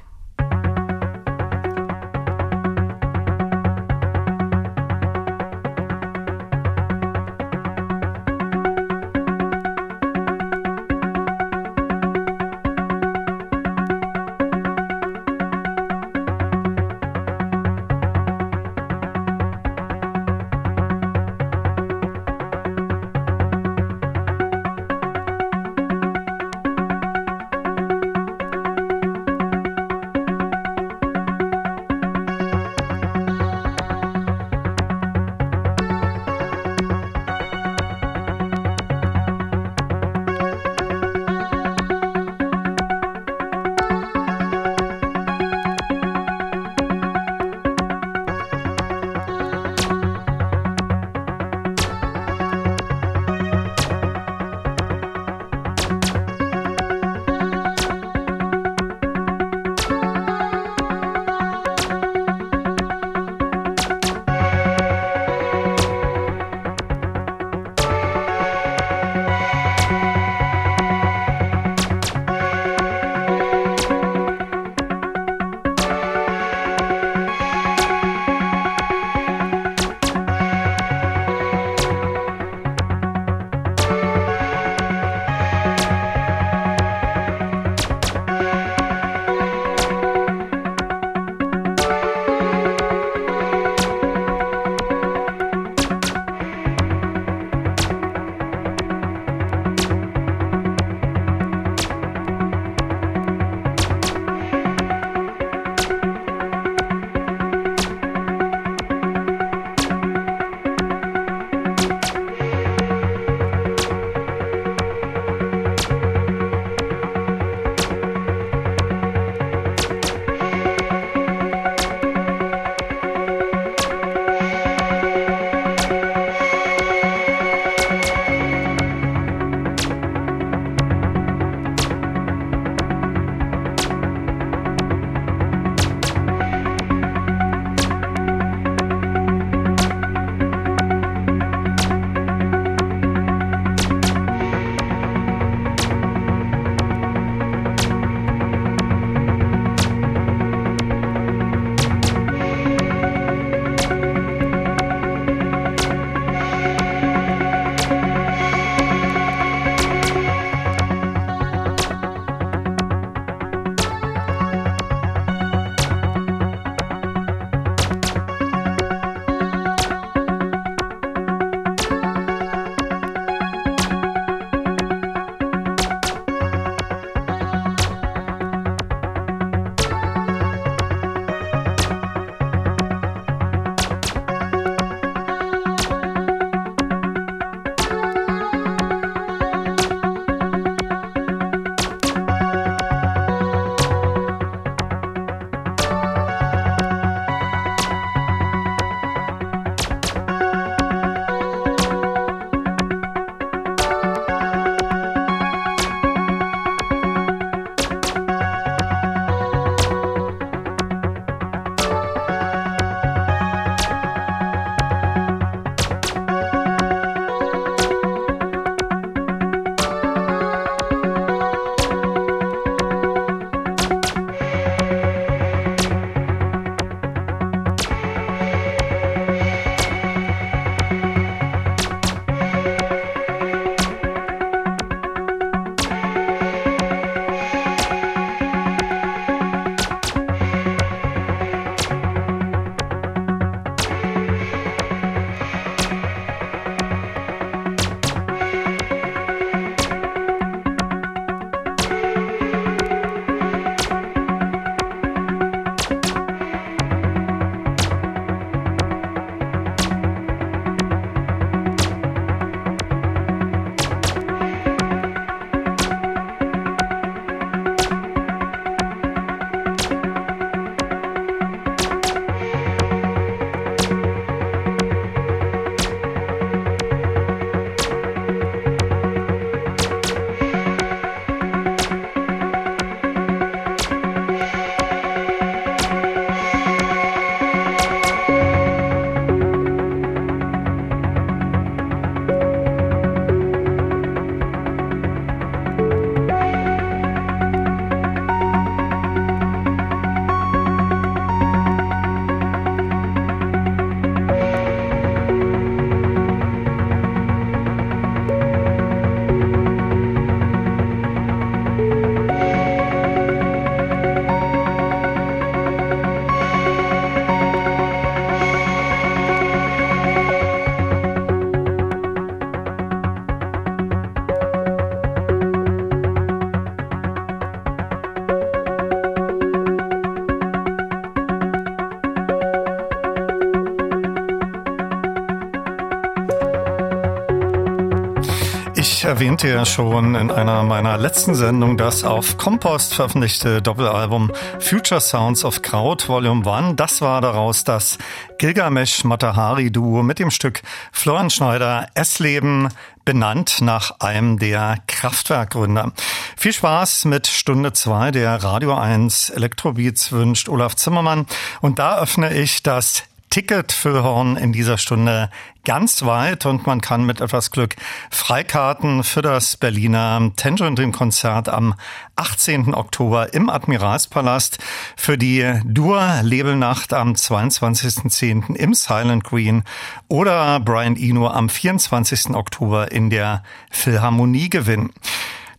[339.18, 345.44] Erwähnte ja schon in einer meiner letzten Sendungen das auf Compost veröffentlichte Doppelalbum Future Sounds
[345.44, 346.76] of Kraut Volume 1.
[346.76, 347.98] Das war daraus das
[348.38, 350.62] Gilgamesh Matahari Duo mit dem Stück
[350.92, 352.68] Florian Schneider S-Leben
[353.04, 355.90] benannt nach einem der Kraftwerkgründer.
[356.36, 361.26] Viel Spaß mit Stunde 2 der Radio 1 Elektrobeats wünscht Olaf Zimmermann
[361.60, 363.02] und da öffne ich das
[363.38, 365.30] Ticketfüllhorn in dieser Stunde
[365.64, 367.76] ganz weit und man kann mit etwas Glück
[368.10, 371.74] Freikarten für das Berliner Tangerine Dream Konzert am
[372.16, 372.74] 18.
[372.74, 374.58] Oktober im Admiralspalast,
[374.96, 378.56] für die Dur-Labelnacht am 22.10.
[378.56, 379.62] im Silent Green
[380.08, 382.30] oder Brian Eno am 24.
[382.30, 384.90] Oktober in der Philharmonie gewinnen.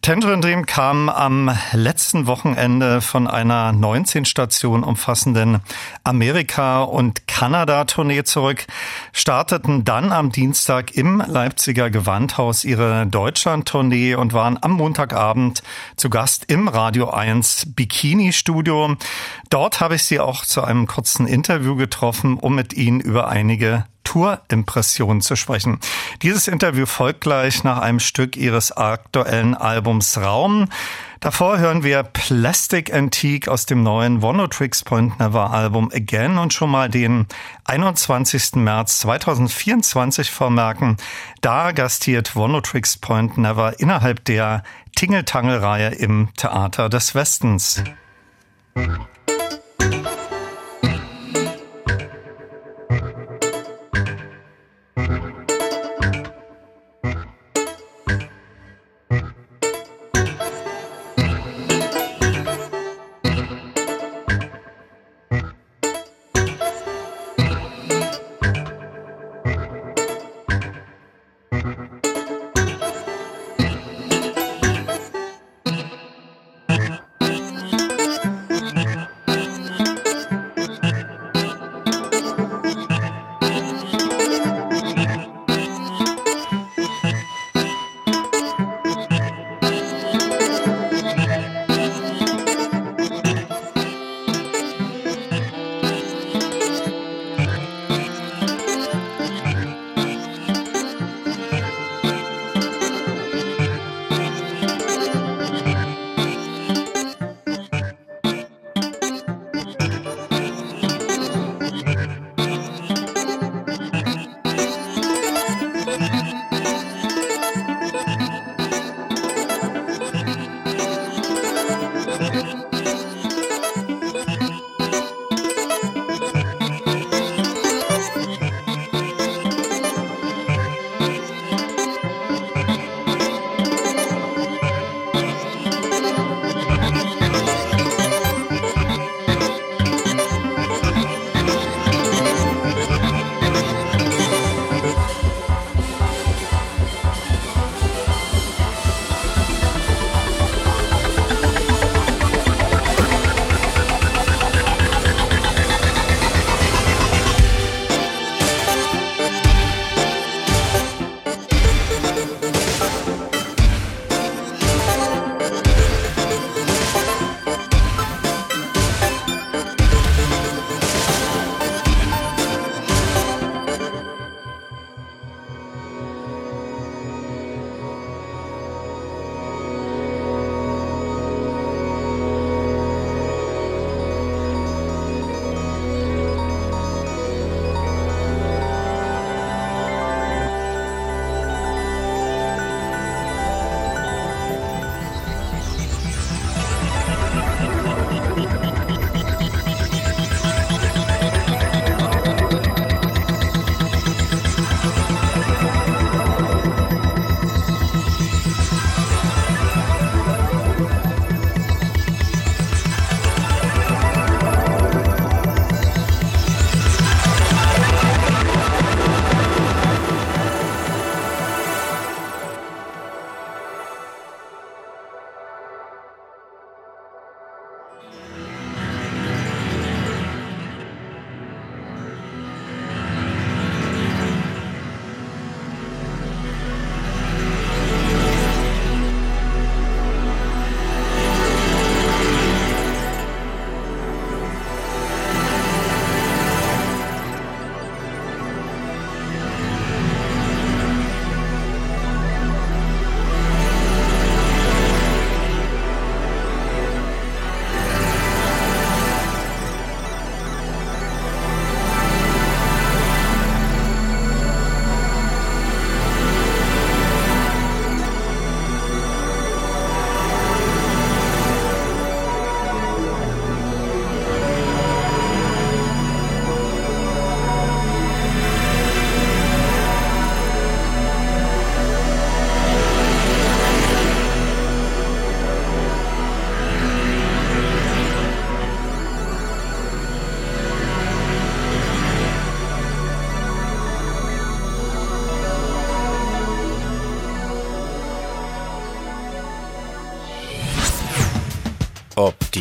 [0.01, 5.59] Tangerine Dream kam am letzten Wochenende von einer 19 Station umfassenden
[6.05, 8.65] Amerika- und Kanada-Tournee zurück,
[9.11, 15.63] starteten dann am Dienstag im Leipziger Gewandhaus ihre Deutschland-Tournee und waren am Montagabend
[15.97, 18.95] zu Gast im Radio 1 Bikini-Studio.
[19.49, 23.83] Dort habe ich sie auch zu einem kurzen Interview getroffen, um mit ihnen über einige
[24.09, 25.79] Tourimpressionen zu sprechen.
[26.23, 30.67] Dieses Interview folgt gleich nach einem Stück ihres aktuellen Albums Raum.
[31.19, 36.71] Davor hören wir Plastic Antique aus dem neuen Wonotrix Point Never Album Again und schon
[36.71, 37.27] mal den
[37.65, 38.55] 21.
[38.55, 40.97] März 2024 vormerken.
[41.41, 44.63] Da gastiert Wonotrix Point Never innerhalb der
[44.95, 47.83] Tingeltangel-Reihe im Theater des Westens.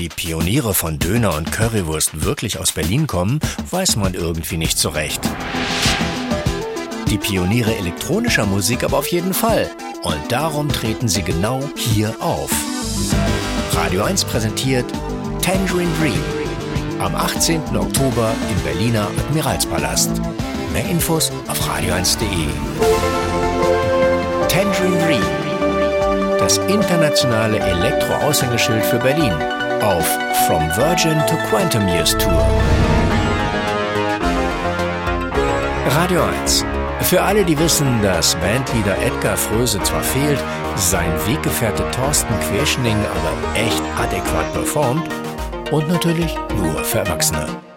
[0.08, 3.40] Die Pioniere von Döner und Currywurst wirklich aus Berlin kommen,
[3.70, 5.20] weiß man irgendwie nicht so recht.
[7.10, 9.70] Die Pioniere elektronischer Musik aber auf jeden Fall.
[10.02, 12.50] Und darum treten sie genau hier auf.
[13.72, 14.86] Radio 1 präsentiert
[15.42, 16.22] Tangerine Dream
[17.00, 17.76] am 18.
[17.76, 20.10] Oktober im Berliner Admiralspalast.
[20.72, 22.46] Mehr Infos auf radio1.de.
[24.48, 29.34] Tangerine Dream, das internationale Elektro-Aushängeschild für Berlin
[29.82, 30.06] auf
[30.46, 32.46] From Virgin to Quantum Years Tour.
[35.90, 36.64] Radio 1.
[37.02, 40.42] Für alle, die wissen, dass Bandleader Edgar Fröse zwar fehlt,
[40.76, 45.08] sein Weggefährte Thorsten Querschning aber echt adäquat performt
[45.70, 47.67] und natürlich nur für Erwachsene.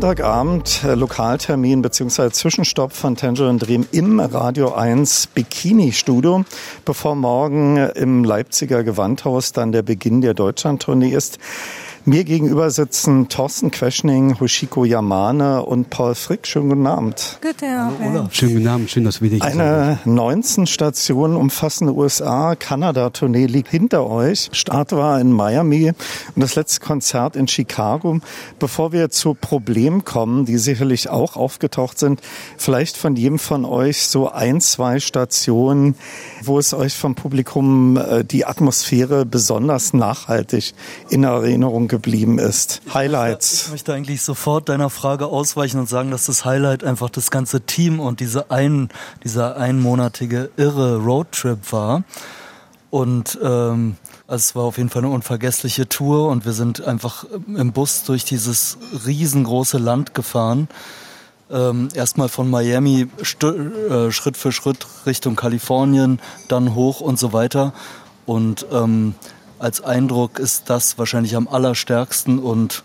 [0.00, 2.30] Montagabend äh, Lokaltermin bzw.
[2.30, 6.46] Zwischenstopp von Tangerine Dream im Radio 1 Bikini Studio,
[6.86, 11.38] bevor morgen im Leipziger Gewandhaus dann der Beginn der Deutschlandtournee ist.
[12.06, 16.46] Mir gegenüber sitzen Thorsten Queschning, Hoshiko Yamane und Paul Frick.
[16.46, 17.38] Schönen guten Abend.
[17.42, 18.34] Guten Abend.
[18.34, 24.48] Schönen guten Abend, schön, dass wir dich Eine 19 Stationen umfassende USA-Kanada-Tournee liegt hinter euch.
[24.52, 25.88] Start war in Miami
[26.34, 28.20] und das letzte Konzert in Chicago.
[28.58, 32.22] Bevor wir zu Problemen kommen, die sicherlich auch aufgetaucht sind,
[32.56, 35.96] vielleicht von jedem von euch so ein, zwei Stationen,
[36.42, 40.72] wo es euch vom Publikum äh, die Atmosphäre besonders nachhaltig
[41.10, 42.80] in Erinnerung geblieben ist.
[42.92, 43.64] Highlights.
[43.66, 47.60] Ich möchte eigentlich sofort deiner Frage ausweichen und sagen, dass das Highlight einfach das ganze
[47.60, 48.88] Team und diese ein,
[49.22, 52.04] dieser einmonatige irre Roadtrip war.
[52.88, 53.96] Und ähm,
[54.26, 58.02] also es war auf jeden Fall eine unvergessliche Tour und wir sind einfach im Bus
[58.04, 60.68] durch dieses riesengroße Land gefahren.
[61.50, 67.72] Ähm, erstmal von Miami äh, Schritt für Schritt Richtung Kalifornien, dann hoch und so weiter.
[68.26, 69.14] Und ähm,
[69.60, 72.82] als Eindruck ist das wahrscheinlich am allerstärksten und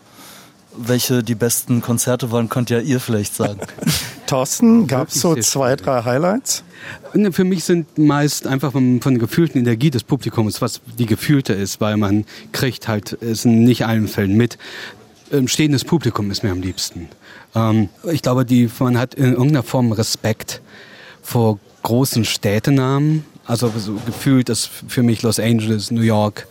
[0.77, 3.61] welche die besten Konzerte waren, könnt ja ihr vielleicht sagen.
[4.27, 6.64] Thorsten, gab es so zwei, drei Highlights?
[7.14, 11.06] Ne, Für mich sind meist einfach von, von der gefühlten Energie des Publikums, was die
[11.06, 14.57] gefühlte ist, weil man kriegt halt es in nicht allen Fällen mit.
[15.31, 17.07] Ähm, Stehendes Publikum ist mir am liebsten.
[17.56, 20.61] Ähm, ich glaube, die, man hat in irgendeiner Form Respekt
[21.22, 23.23] vor großen Städtenamen.
[23.47, 26.47] Also so gefühlt ist für mich Los Angeles, New York,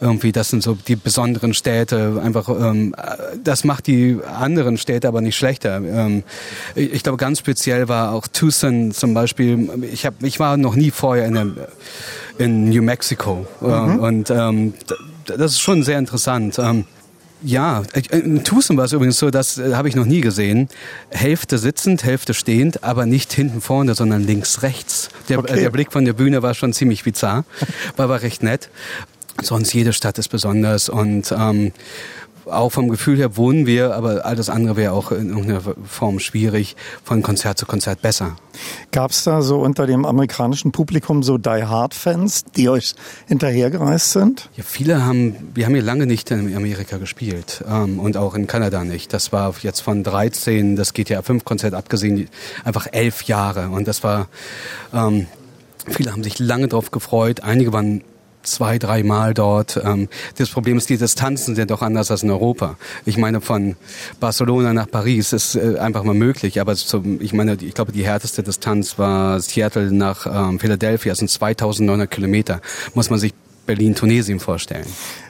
[0.00, 2.20] irgendwie, das sind so die besonderen Städte.
[2.24, 2.94] Einfach, ähm,
[3.42, 5.76] das macht die anderen Städte aber nicht schlechter.
[5.76, 6.22] Ähm,
[6.74, 9.68] ich, ich glaube, ganz speziell war auch Tucson zum Beispiel.
[9.92, 11.56] Ich, hab, ich war noch nie vorher in, einem,
[12.38, 13.46] in New Mexico.
[13.60, 13.98] Äh, Mhm.
[13.98, 14.74] Und ähm,
[15.26, 16.58] das ist schon sehr interessant.
[16.58, 16.84] Ähm,
[17.42, 20.68] ja, ich- in Tucson war es übrigens so, das äh, habe ich noch nie gesehen.
[21.10, 25.08] Hälfte sitzend, Hälfte stehend, aber nicht hinten vorne, sondern links rechts.
[25.28, 25.52] Der, Okay.
[25.58, 27.44] äh, der Blick von der Bühne war schon ziemlich bizarr,
[27.96, 28.68] war aber recht nett.
[29.42, 31.72] Sonst jede Stadt ist besonders und ähm,
[32.52, 36.76] auch vom Gefühl her wohnen wir, aber alles andere wäre auch in irgendeiner Form schwierig,
[37.04, 38.36] von Konzert zu Konzert besser.
[38.92, 42.94] Gab es da so unter dem amerikanischen Publikum so Die Hard-Fans, die euch
[43.28, 44.50] hinterhergereist sind?
[44.56, 48.46] Ja, viele haben, wir haben hier lange nicht in Amerika gespielt ähm, und auch in
[48.46, 49.12] Kanada nicht.
[49.12, 52.28] Das war jetzt von 13, das ja fünf Konzert abgesehen,
[52.64, 54.28] einfach elf Jahre und das war,
[54.92, 55.26] ähm,
[55.88, 58.02] viele haben sich lange drauf gefreut, einige waren
[58.42, 59.80] zwei, dreimal dort.
[59.84, 62.76] Ähm, das Problem ist, die Distanzen sind doch anders als in Europa.
[63.04, 63.76] Ich meine, von
[64.18, 68.04] Barcelona nach Paris ist äh, einfach mal möglich, aber zum, ich meine, ich glaube, die
[68.04, 72.60] härteste Distanz war Seattle nach ähm, Philadelphia, das sind 2900 Kilometer.
[72.94, 73.34] Muss man sich
[73.66, 74.86] Berlin-Tunesien vorstellen.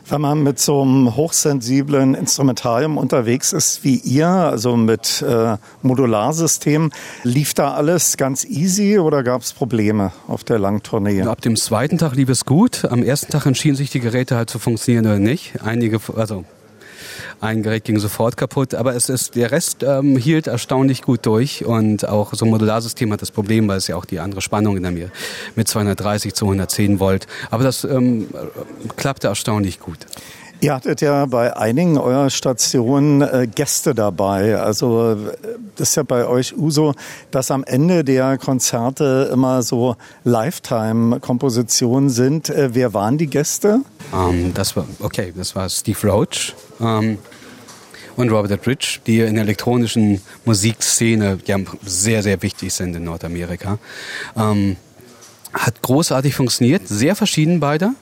[0.08, 6.90] Wenn man mit so einem hochsensiblen Instrumentarium unterwegs ist wie ihr, also mit äh, Modularsystem,
[7.22, 11.22] lief da alles ganz easy oder gab es Probleme auf der Langtournee?
[11.22, 12.86] Ab dem zweiten Tag lief es gut.
[12.90, 15.62] Am ersten Tag entschieden sich die Geräte halt zu funktionieren oder nicht.
[15.62, 16.44] Einige, also
[17.40, 21.64] ein Gerät ging sofort kaputt, aber es ist, der Rest ähm, hielt erstaunlich gut durch
[21.64, 24.76] und auch so ein Modularsystem hat das Problem, weil es ja auch die andere Spannung
[24.76, 25.10] in der mir
[25.56, 27.26] mit 230 zu 110 Volt.
[27.50, 28.28] Aber das ähm,
[28.96, 29.98] klappte erstaunlich gut.
[30.62, 34.58] Ihr hattet ja bei einigen eurer Stationen äh, Gäste dabei.
[34.58, 35.16] Also äh,
[35.76, 36.94] das ist ja bei euch Uso,
[37.30, 42.50] dass am Ende der Konzerte immer so Lifetime-Kompositionen sind.
[42.50, 43.80] Äh, wer waren die Gäste?
[44.14, 47.16] Ähm, das war, okay, das war Steve Roach ähm,
[48.16, 51.56] und Robert Rich, die in der elektronischen Musikszene ja
[51.86, 53.78] sehr, sehr wichtig sind in Nordamerika.
[54.36, 54.76] Ähm,
[55.54, 57.92] hat großartig funktioniert, sehr verschieden beide.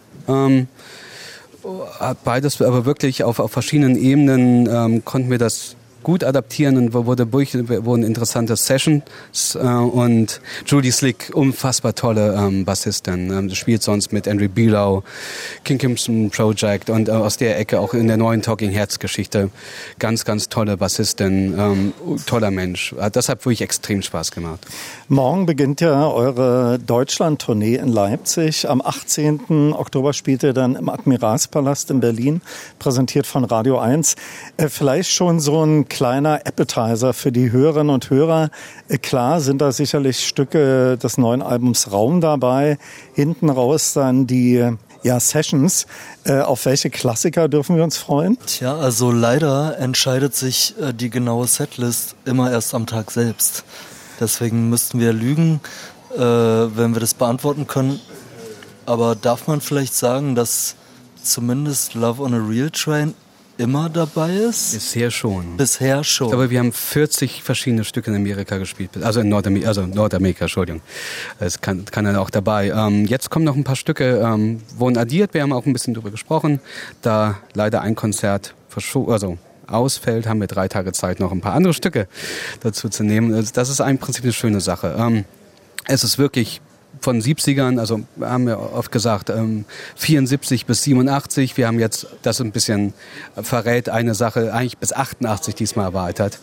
[1.69, 6.77] Ähm, hat beides aber wirklich auf, auf verschiedenen Ebenen ähm, konnten wir das gut adaptieren
[6.77, 9.03] und wurde, durch- wurden interessante Sessions
[9.55, 15.03] äh, und Judy Slick, unfassbar tolle ähm, Bassistin, ähm, spielt sonst mit Andrew Below,
[15.65, 19.51] King Crimson Project und äh, aus der Ecke auch in der neuen Talking Heads Geschichte
[19.99, 21.93] ganz, ganz tolle Bassistin, ähm,
[22.27, 22.95] toller Mensch.
[22.99, 24.61] Hat deshalb wirklich extrem Spaß gemacht.
[25.09, 28.69] Morgen beginnt ja eure Deutschland-Tournee in Leipzig.
[28.69, 29.73] Am 18.
[29.73, 32.41] Oktober spielt ihr dann im Admiralspalast in Berlin,
[32.79, 34.17] präsentiert von Radio 1.
[34.57, 38.51] Äh, Vielleicht schon so ein kleiner Appetizer für die Hörerinnen und Hörer.
[38.89, 42.79] Äh, Klar sind da sicherlich Stücke des neuen Albums Raum dabei.
[43.15, 44.65] Hinten raus dann die
[45.03, 45.87] ja, Sessions.
[46.25, 48.39] Äh, Auf welche Klassiker dürfen wir uns freuen?
[48.47, 53.65] Tja, also leider entscheidet sich äh, die genaue Setlist immer erst am Tag selbst.
[54.21, 55.61] Deswegen müssten wir lügen,
[56.11, 58.01] wenn wir das beantworten können.
[58.85, 60.75] Aber darf man vielleicht sagen, dass
[61.23, 63.15] zumindest Love on a Real Train
[63.59, 64.73] immer dabei ist?
[64.73, 65.57] Bisher schon.
[65.57, 66.33] Bisher schon.
[66.33, 68.91] Aber wir haben 40 verschiedene Stücke in Amerika gespielt.
[69.03, 70.81] Also in Nordamerika, also Nordamerika, Entschuldigung.
[71.41, 72.71] Es kann, kann dann auch dabei.
[72.71, 75.35] Ähm, jetzt kommen noch ein paar Stücke, ähm, wurden addiert.
[75.35, 76.61] Wir haben auch ein bisschen drüber gesprochen.
[77.03, 81.53] Da leider ein Konzert verschoben, also ausfällt, haben wir drei Tage Zeit, noch ein paar
[81.53, 82.09] andere Stücke
[82.61, 83.35] dazu zu nehmen.
[83.35, 84.97] Also das ist im Prinzip eine schöne Sache.
[84.99, 85.25] Ähm,
[85.87, 86.61] es ist wirklich
[87.01, 89.65] von 70ern, also haben wir oft gesagt, ähm,
[89.97, 91.57] 74 bis 87.
[91.57, 92.95] Wir haben jetzt das ein bisschen
[93.41, 96.39] verrät eine Sache, eigentlich bis 88 diesmal erweitert.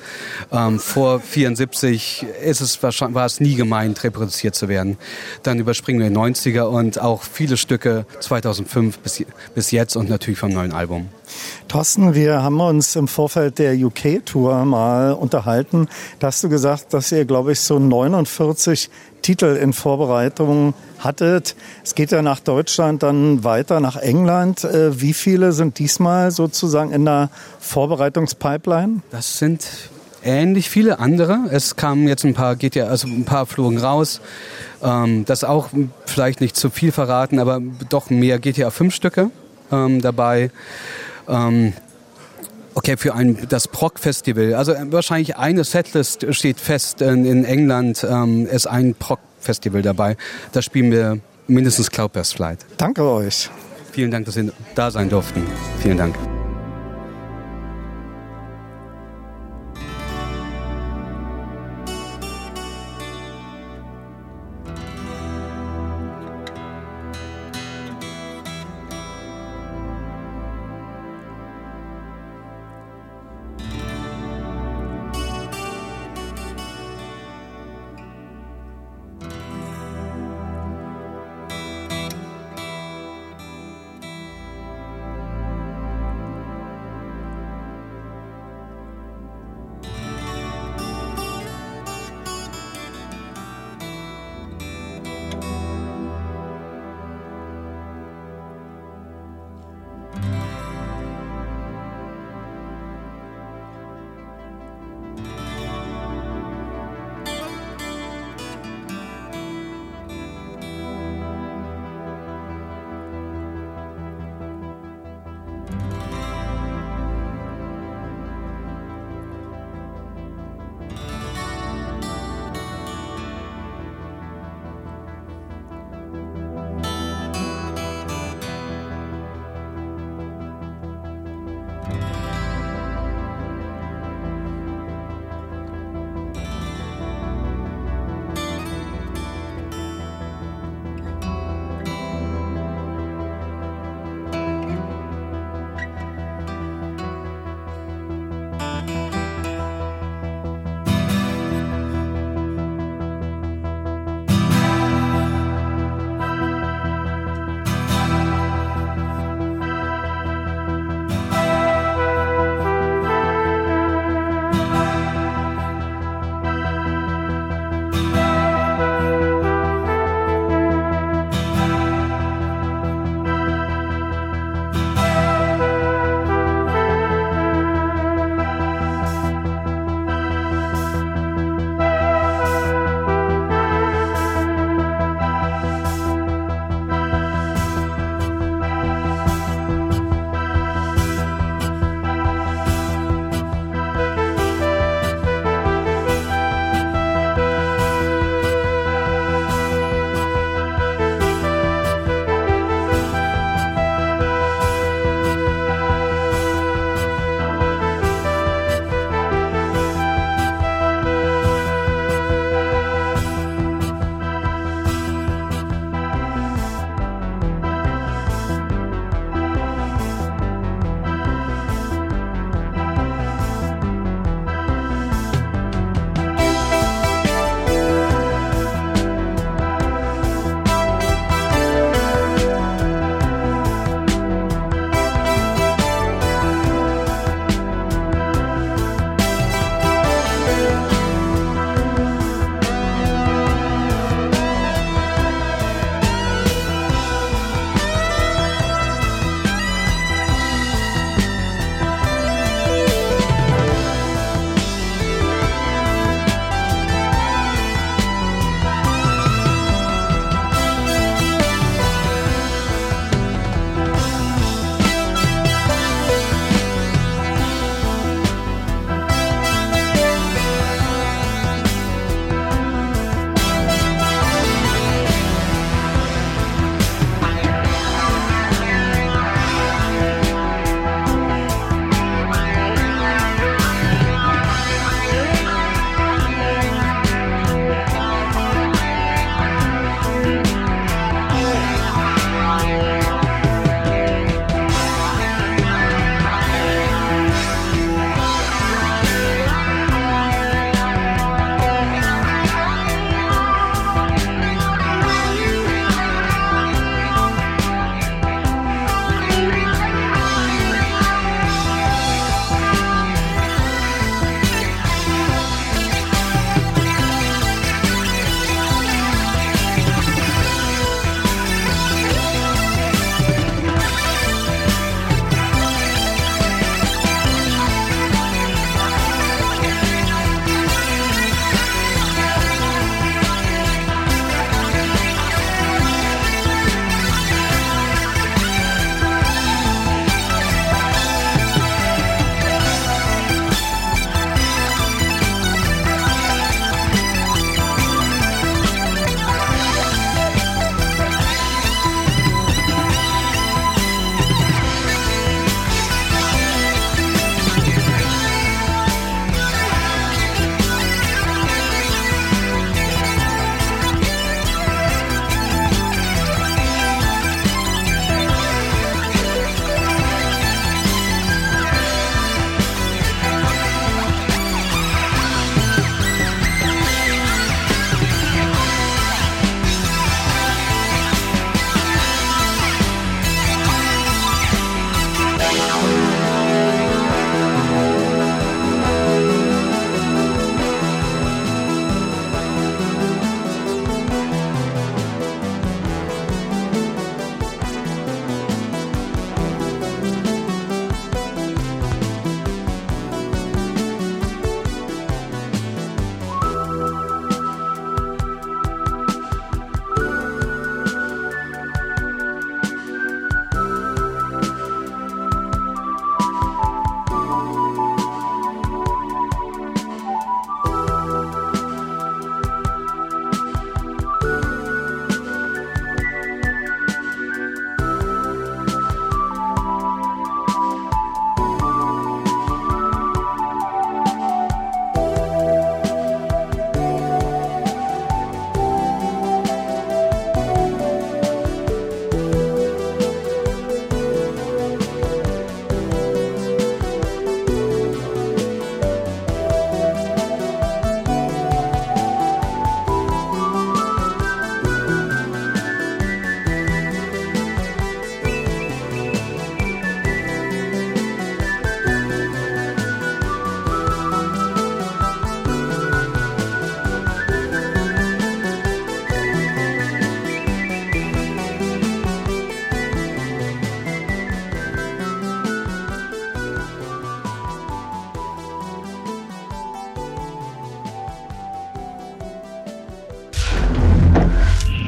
[0.51, 4.97] Ähm, vor 74 ist es wahrscheinlich, war es nie gemeint, reproduziert zu werden.
[5.43, 9.23] Dann überspringen wir die 90er und auch viele Stücke 2005 bis,
[9.53, 11.09] bis jetzt und natürlich vom neuen Album.
[11.67, 15.87] Thorsten, wir haben uns im Vorfeld der UK-Tour mal unterhalten.
[16.19, 18.89] Da hast du gesagt, dass ihr, glaube ich, so 49
[19.21, 21.55] Titel in Vorbereitung hattet.
[21.83, 24.63] Es geht ja nach Deutschland, dann weiter nach England.
[24.63, 27.29] Äh, Wie viele sind diesmal sozusagen in der
[27.59, 29.01] Vorbereitungspipeline?
[29.09, 29.67] Das sind
[30.23, 31.45] ähnlich viele andere.
[31.51, 34.21] Es kamen jetzt ein paar, geht ja, also ein paar flogen raus.
[34.83, 35.69] Ähm, das auch
[36.05, 39.31] vielleicht nicht zu viel verraten, aber doch mehr GTA 5 Stücke
[39.71, 40.51] ähm, dabei.
[41.27, 41.73] Ähm,
[42.77, 44.53] Okay, für ein, das Proc-Festival.
[44.53, 47.01] Also äh, wahrscheinlich eine Setlist steht fest.
[47.01, 50.17] In, in England ähm, ist ein Proc-Festival dabei.
[50.51, 52.65] Da spielen wir mindestens Cloudburst Flight.
[52.77, 53.49] Danke euch.
[53.93, 55.41] Vielen Dank, dass Sie da sein durften.
[55.81, 56.34] Vielen Dank.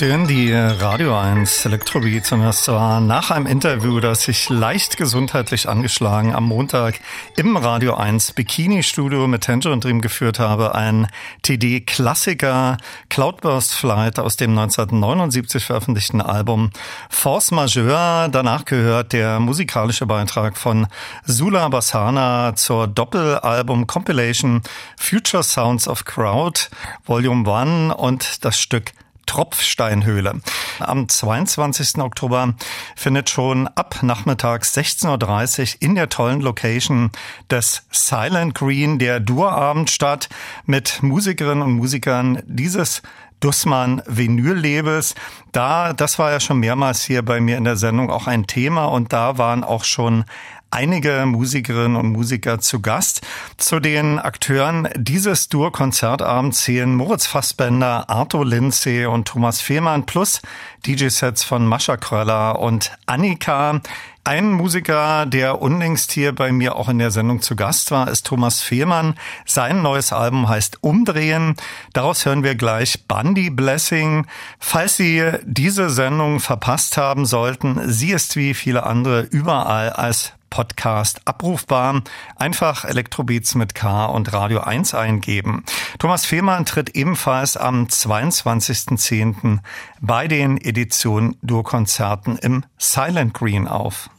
[0.00, 4.96] Sie hören die Radio 1 Elektrobeats und das war nach einem Interview, das ich leicht
[4.96, 6.98] gesundheitlich angeschlagen am Montag
[7.36, 10.74] im Radio 1 Bikini Studio mit Tangerine Dream geführt habe.
[10.74, 11.06] Ein
[11.42, 12.78] TD-Klassiker
[13.10, 16.70] Cloudburst Flight aus dem 1979 veröffentlichten Album
[17.10, 18.30] Force Majeure.
[18.32, 20.86] Danach gehört der musikalische Beitrag von
[21.26, 24.62] Sula Bassana zur Doppelalbum Compilation
[24.96, 26.70] Future Sounds of Crowd
[27.04, 28.94] Volume 1 und das Stück
[29.30, 30.40] Tropfsteinhöhle.
[30.80, 31.98] Am 22.
[31.98, 32.54] Oktober
[32.96, 37.12] findet schon ab nachmittags 16.30 Uhr in der tollen Location
[37.48, 40.28] des Silent Green der Durabend statt
[40.66, 43.02] mit Musikerinnen und Musikern dieses
[43.38, 45.14] Dussmann Vinyl-Labels.
[45.52, 48.86] Da, das war ja schon mehrmals hier bei mir in der Sendung auch ein Thema
[48.86, 50.24] und da waren auch schon
[50.70, 53.26] einige Musikerinnen und Musiker zu Gast.
[53.56, 60.40] Zu den Akteuren dieses Dur-Konzertabends zählen Moritz Fassbender, Arthur Lindsay und Thomas Fehmarn plus
[60.86, 63.80] DJ-Sets von Mascha Kröller und Annika.
[64.22, 68.26] Ein Musiker, der unlängst hier bei mir auch in der Sendung zu Gast war, ist
[68.26, 69.14] Thomas Fehmarn.
[69.46, 71.56] Sein neues Album heißt Umdrehen.
[71.94, 74.26] Daraus hören wir gleich Bundy Blessing.
[74.58, 81.22] Falls Sie diese Sendung verpasst haben sollten, sie ist wie viele andere überall als Podcast
[81.24, 82.02] abrufbar.
[82.36, 85.64] Einfach Elektrobeats mit K und Radio 1 eingeben.
[85.98, 89.60] Thomas Fehmarn tritt ebenfalls am 22.10.
[90.00, 94.10] bei den Edition Dur-Konzerten im Silent Green auf.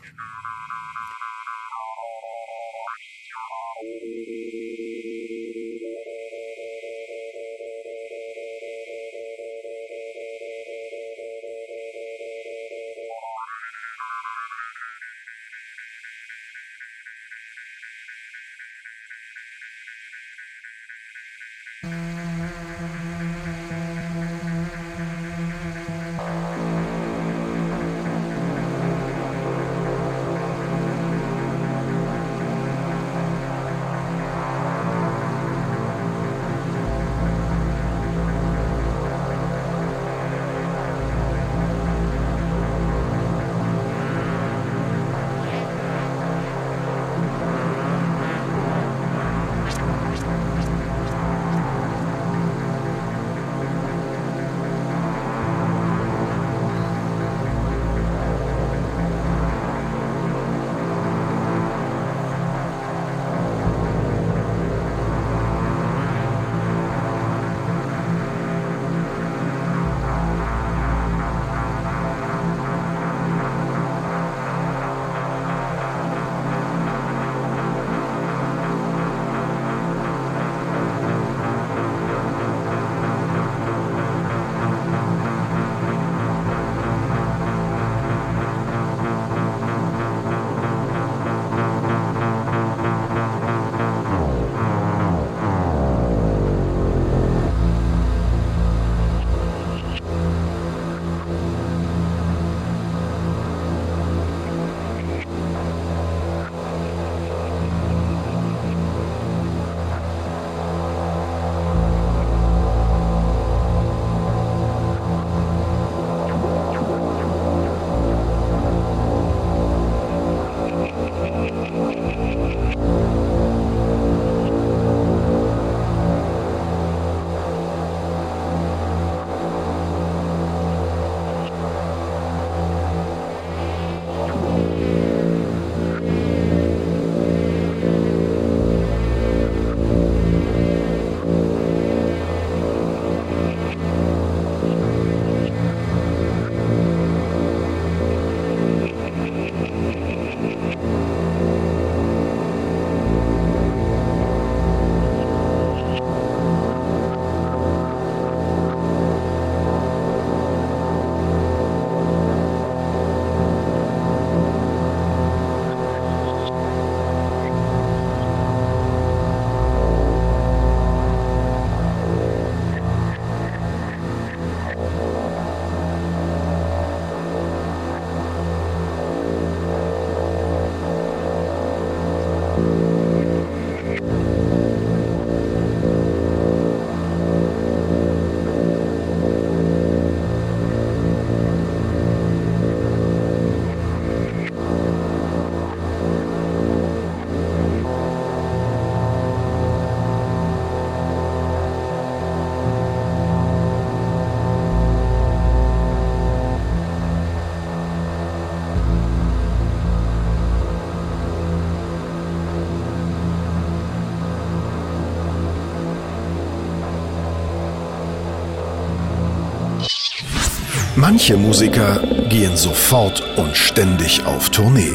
[221.02, 222.00] Manche Musiker
[222.30, 224.92] gehen sofort und ständig auf Tournee.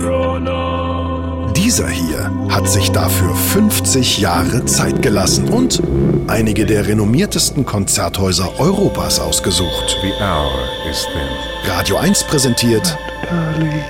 [1.56, 5.82] Dieser hier hat sich dafür 50 Jahre Zeit gelassen und
[6.28, 9.96] einige der renommiertesten Konzerthäuser Europas ausgesucht.
[11.66, 12.96] Radio 1 präsentiert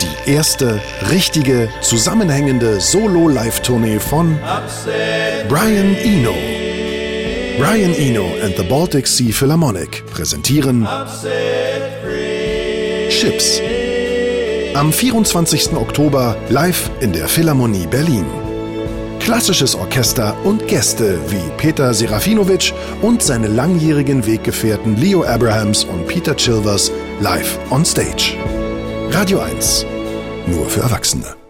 [0.01, 0.81] die erste
[1.11, 4.39] richtige, zusammenhängende Solo-Live-Tournee von
[5.51, 6.33] Brian Eno.
[7.59, 10.87] Brian Eno and the Baltic Sea Philharmonic präsentieren
[13.17, 13.63] Chips.
[14.75, 15.73] Am 24.
[15.73, 18.27] Oktober live in der Philharmonie Berlin.
[19.21, 26.37] Klassisches Orchester und Gäste wie Peter Serafinovic und seine langjährigen Weggefährten Leo Abrahams und Peter
[26.37, 28.37] Chilvers live on stage.
[29.13, 29.87] Radio 1.
[30.47, 31.46] Nur für Erwachsene.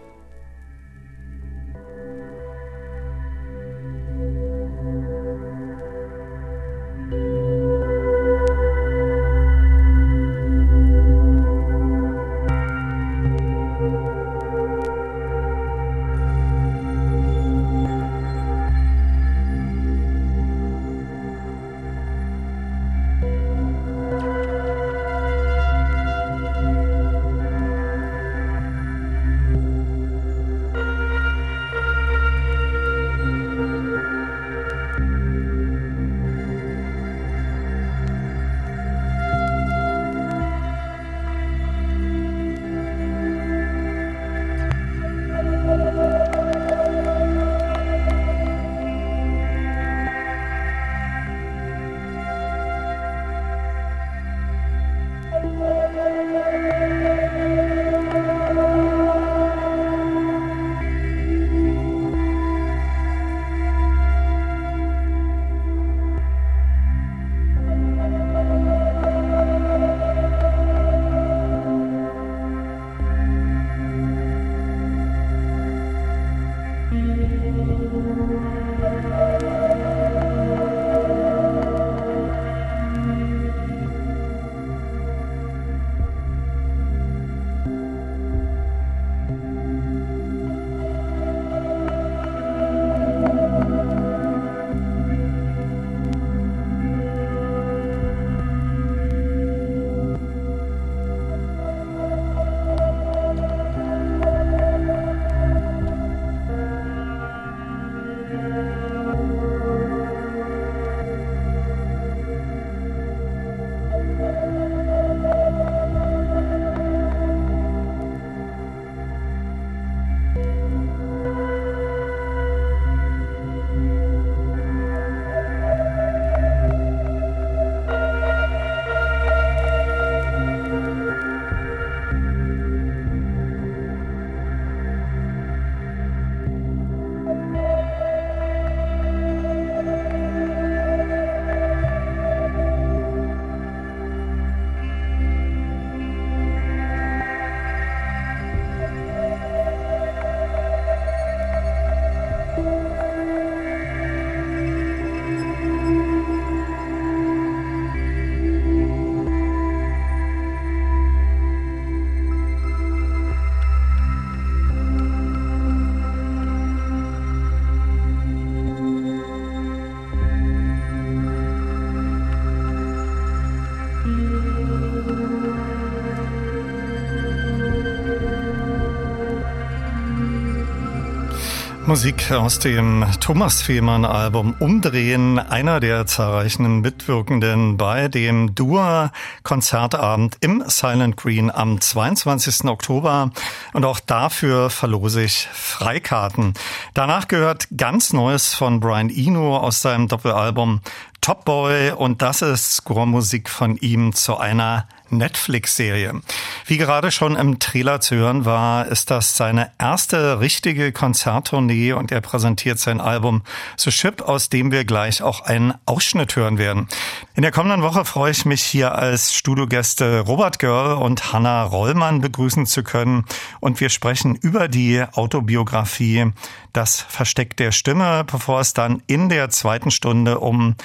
[181.87, 190.35] Musik aus dem Thomas Fehmarn Album Umdrehen, einer der zahlreichen Mitwirkenden bei dem Dua Konzertabend
[190.41, 192.65] im Silent Green am 22.
[192.65, 193.31] Oktober
[193.71, 196.55] und auch dafür verlose ich Freikarten.
[196.93, 200.81] Danach gehört ganz Neues von Brian Eno aus seinem Doppelalbum
[201.21, 206.21] Top Boy und das ist Score-Musik von ihm zu einer Netflix-Serie.
[206.65, 212.11] Wie gerade schon im Trailer zu hören war, ist das seine erste richtige Konzerttournee und
[212.11, 213.43] er präsentiert sein Album
[213.77, 216.87] The Ship, aus dem wir gleich auch einen Ausschnitt hören werden.
[217.35, 222.21] In der kommenden Woche freue ich mich hier als Studiogäste Robert Görl und Hanna Rollmann
[222.21, 223.25] begrüßen zu können
[223.59, 226.31] und wir sprechen über die Autobiografie
[226.73, 230.75] Das Versteck der Stimme, bevor es dann in der zweiten Stunde um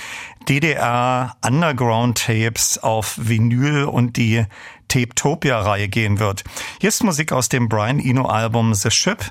[0.49, 4.45] DDR Underground Tapes auf Vinyl und die
[4.89, 6.45] Tapetopia-Reihe gehen wird.
[6.81, 9.25] Hier ist Musik aus dem Brian Eno-Album The Ship,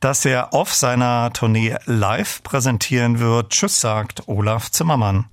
[0.00, 3.50] das er auf seiner Tournee live präsentieren wird.
[3.50, 5.26] Tschüss, sagt Olaf Zimmermann.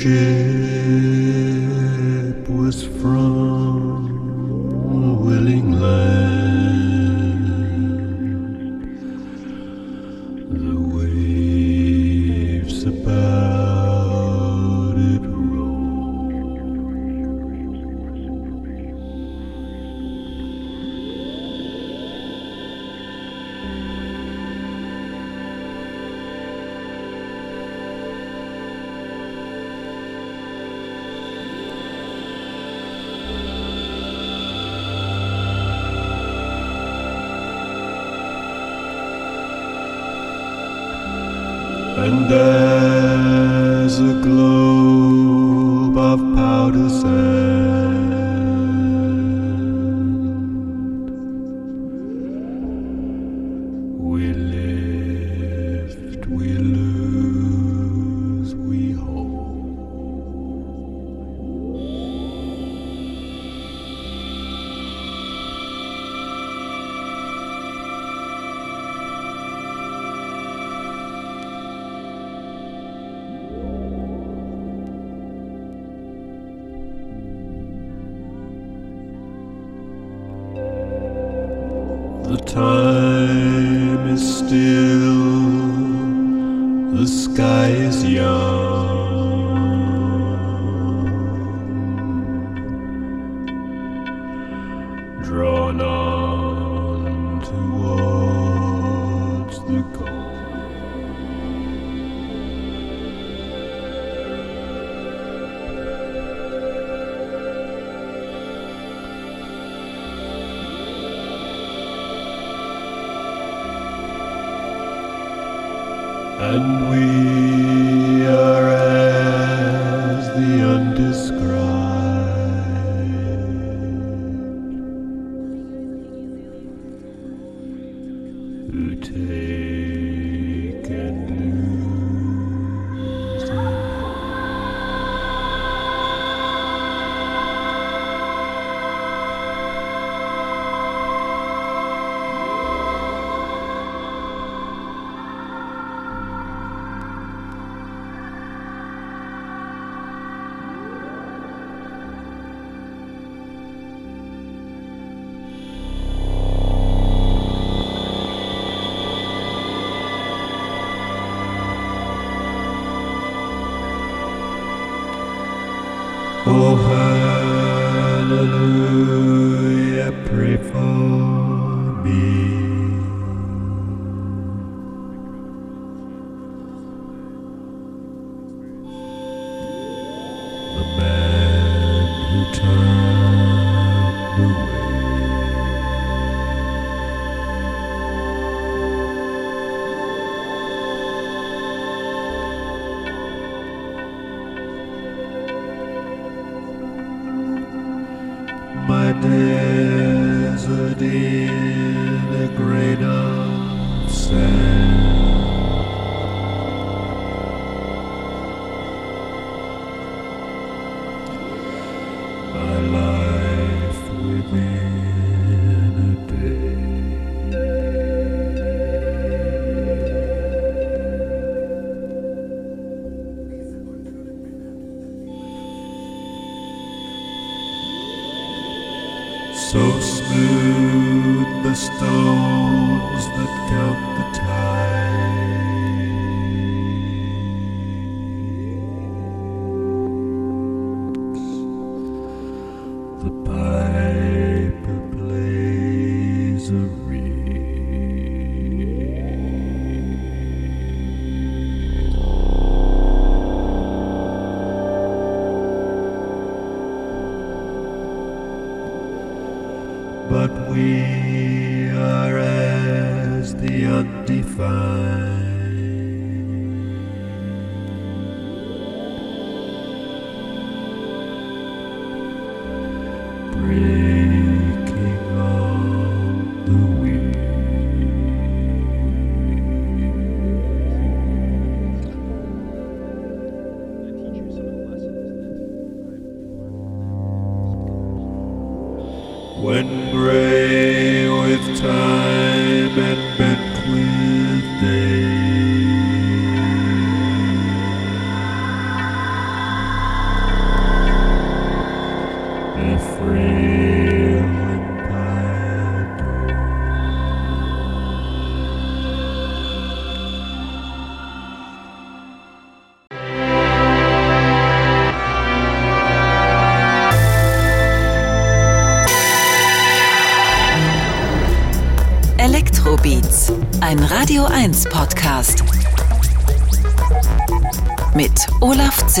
[0.00, 0.39] The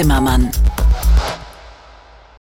[0.00, 0.59] Zimmermann.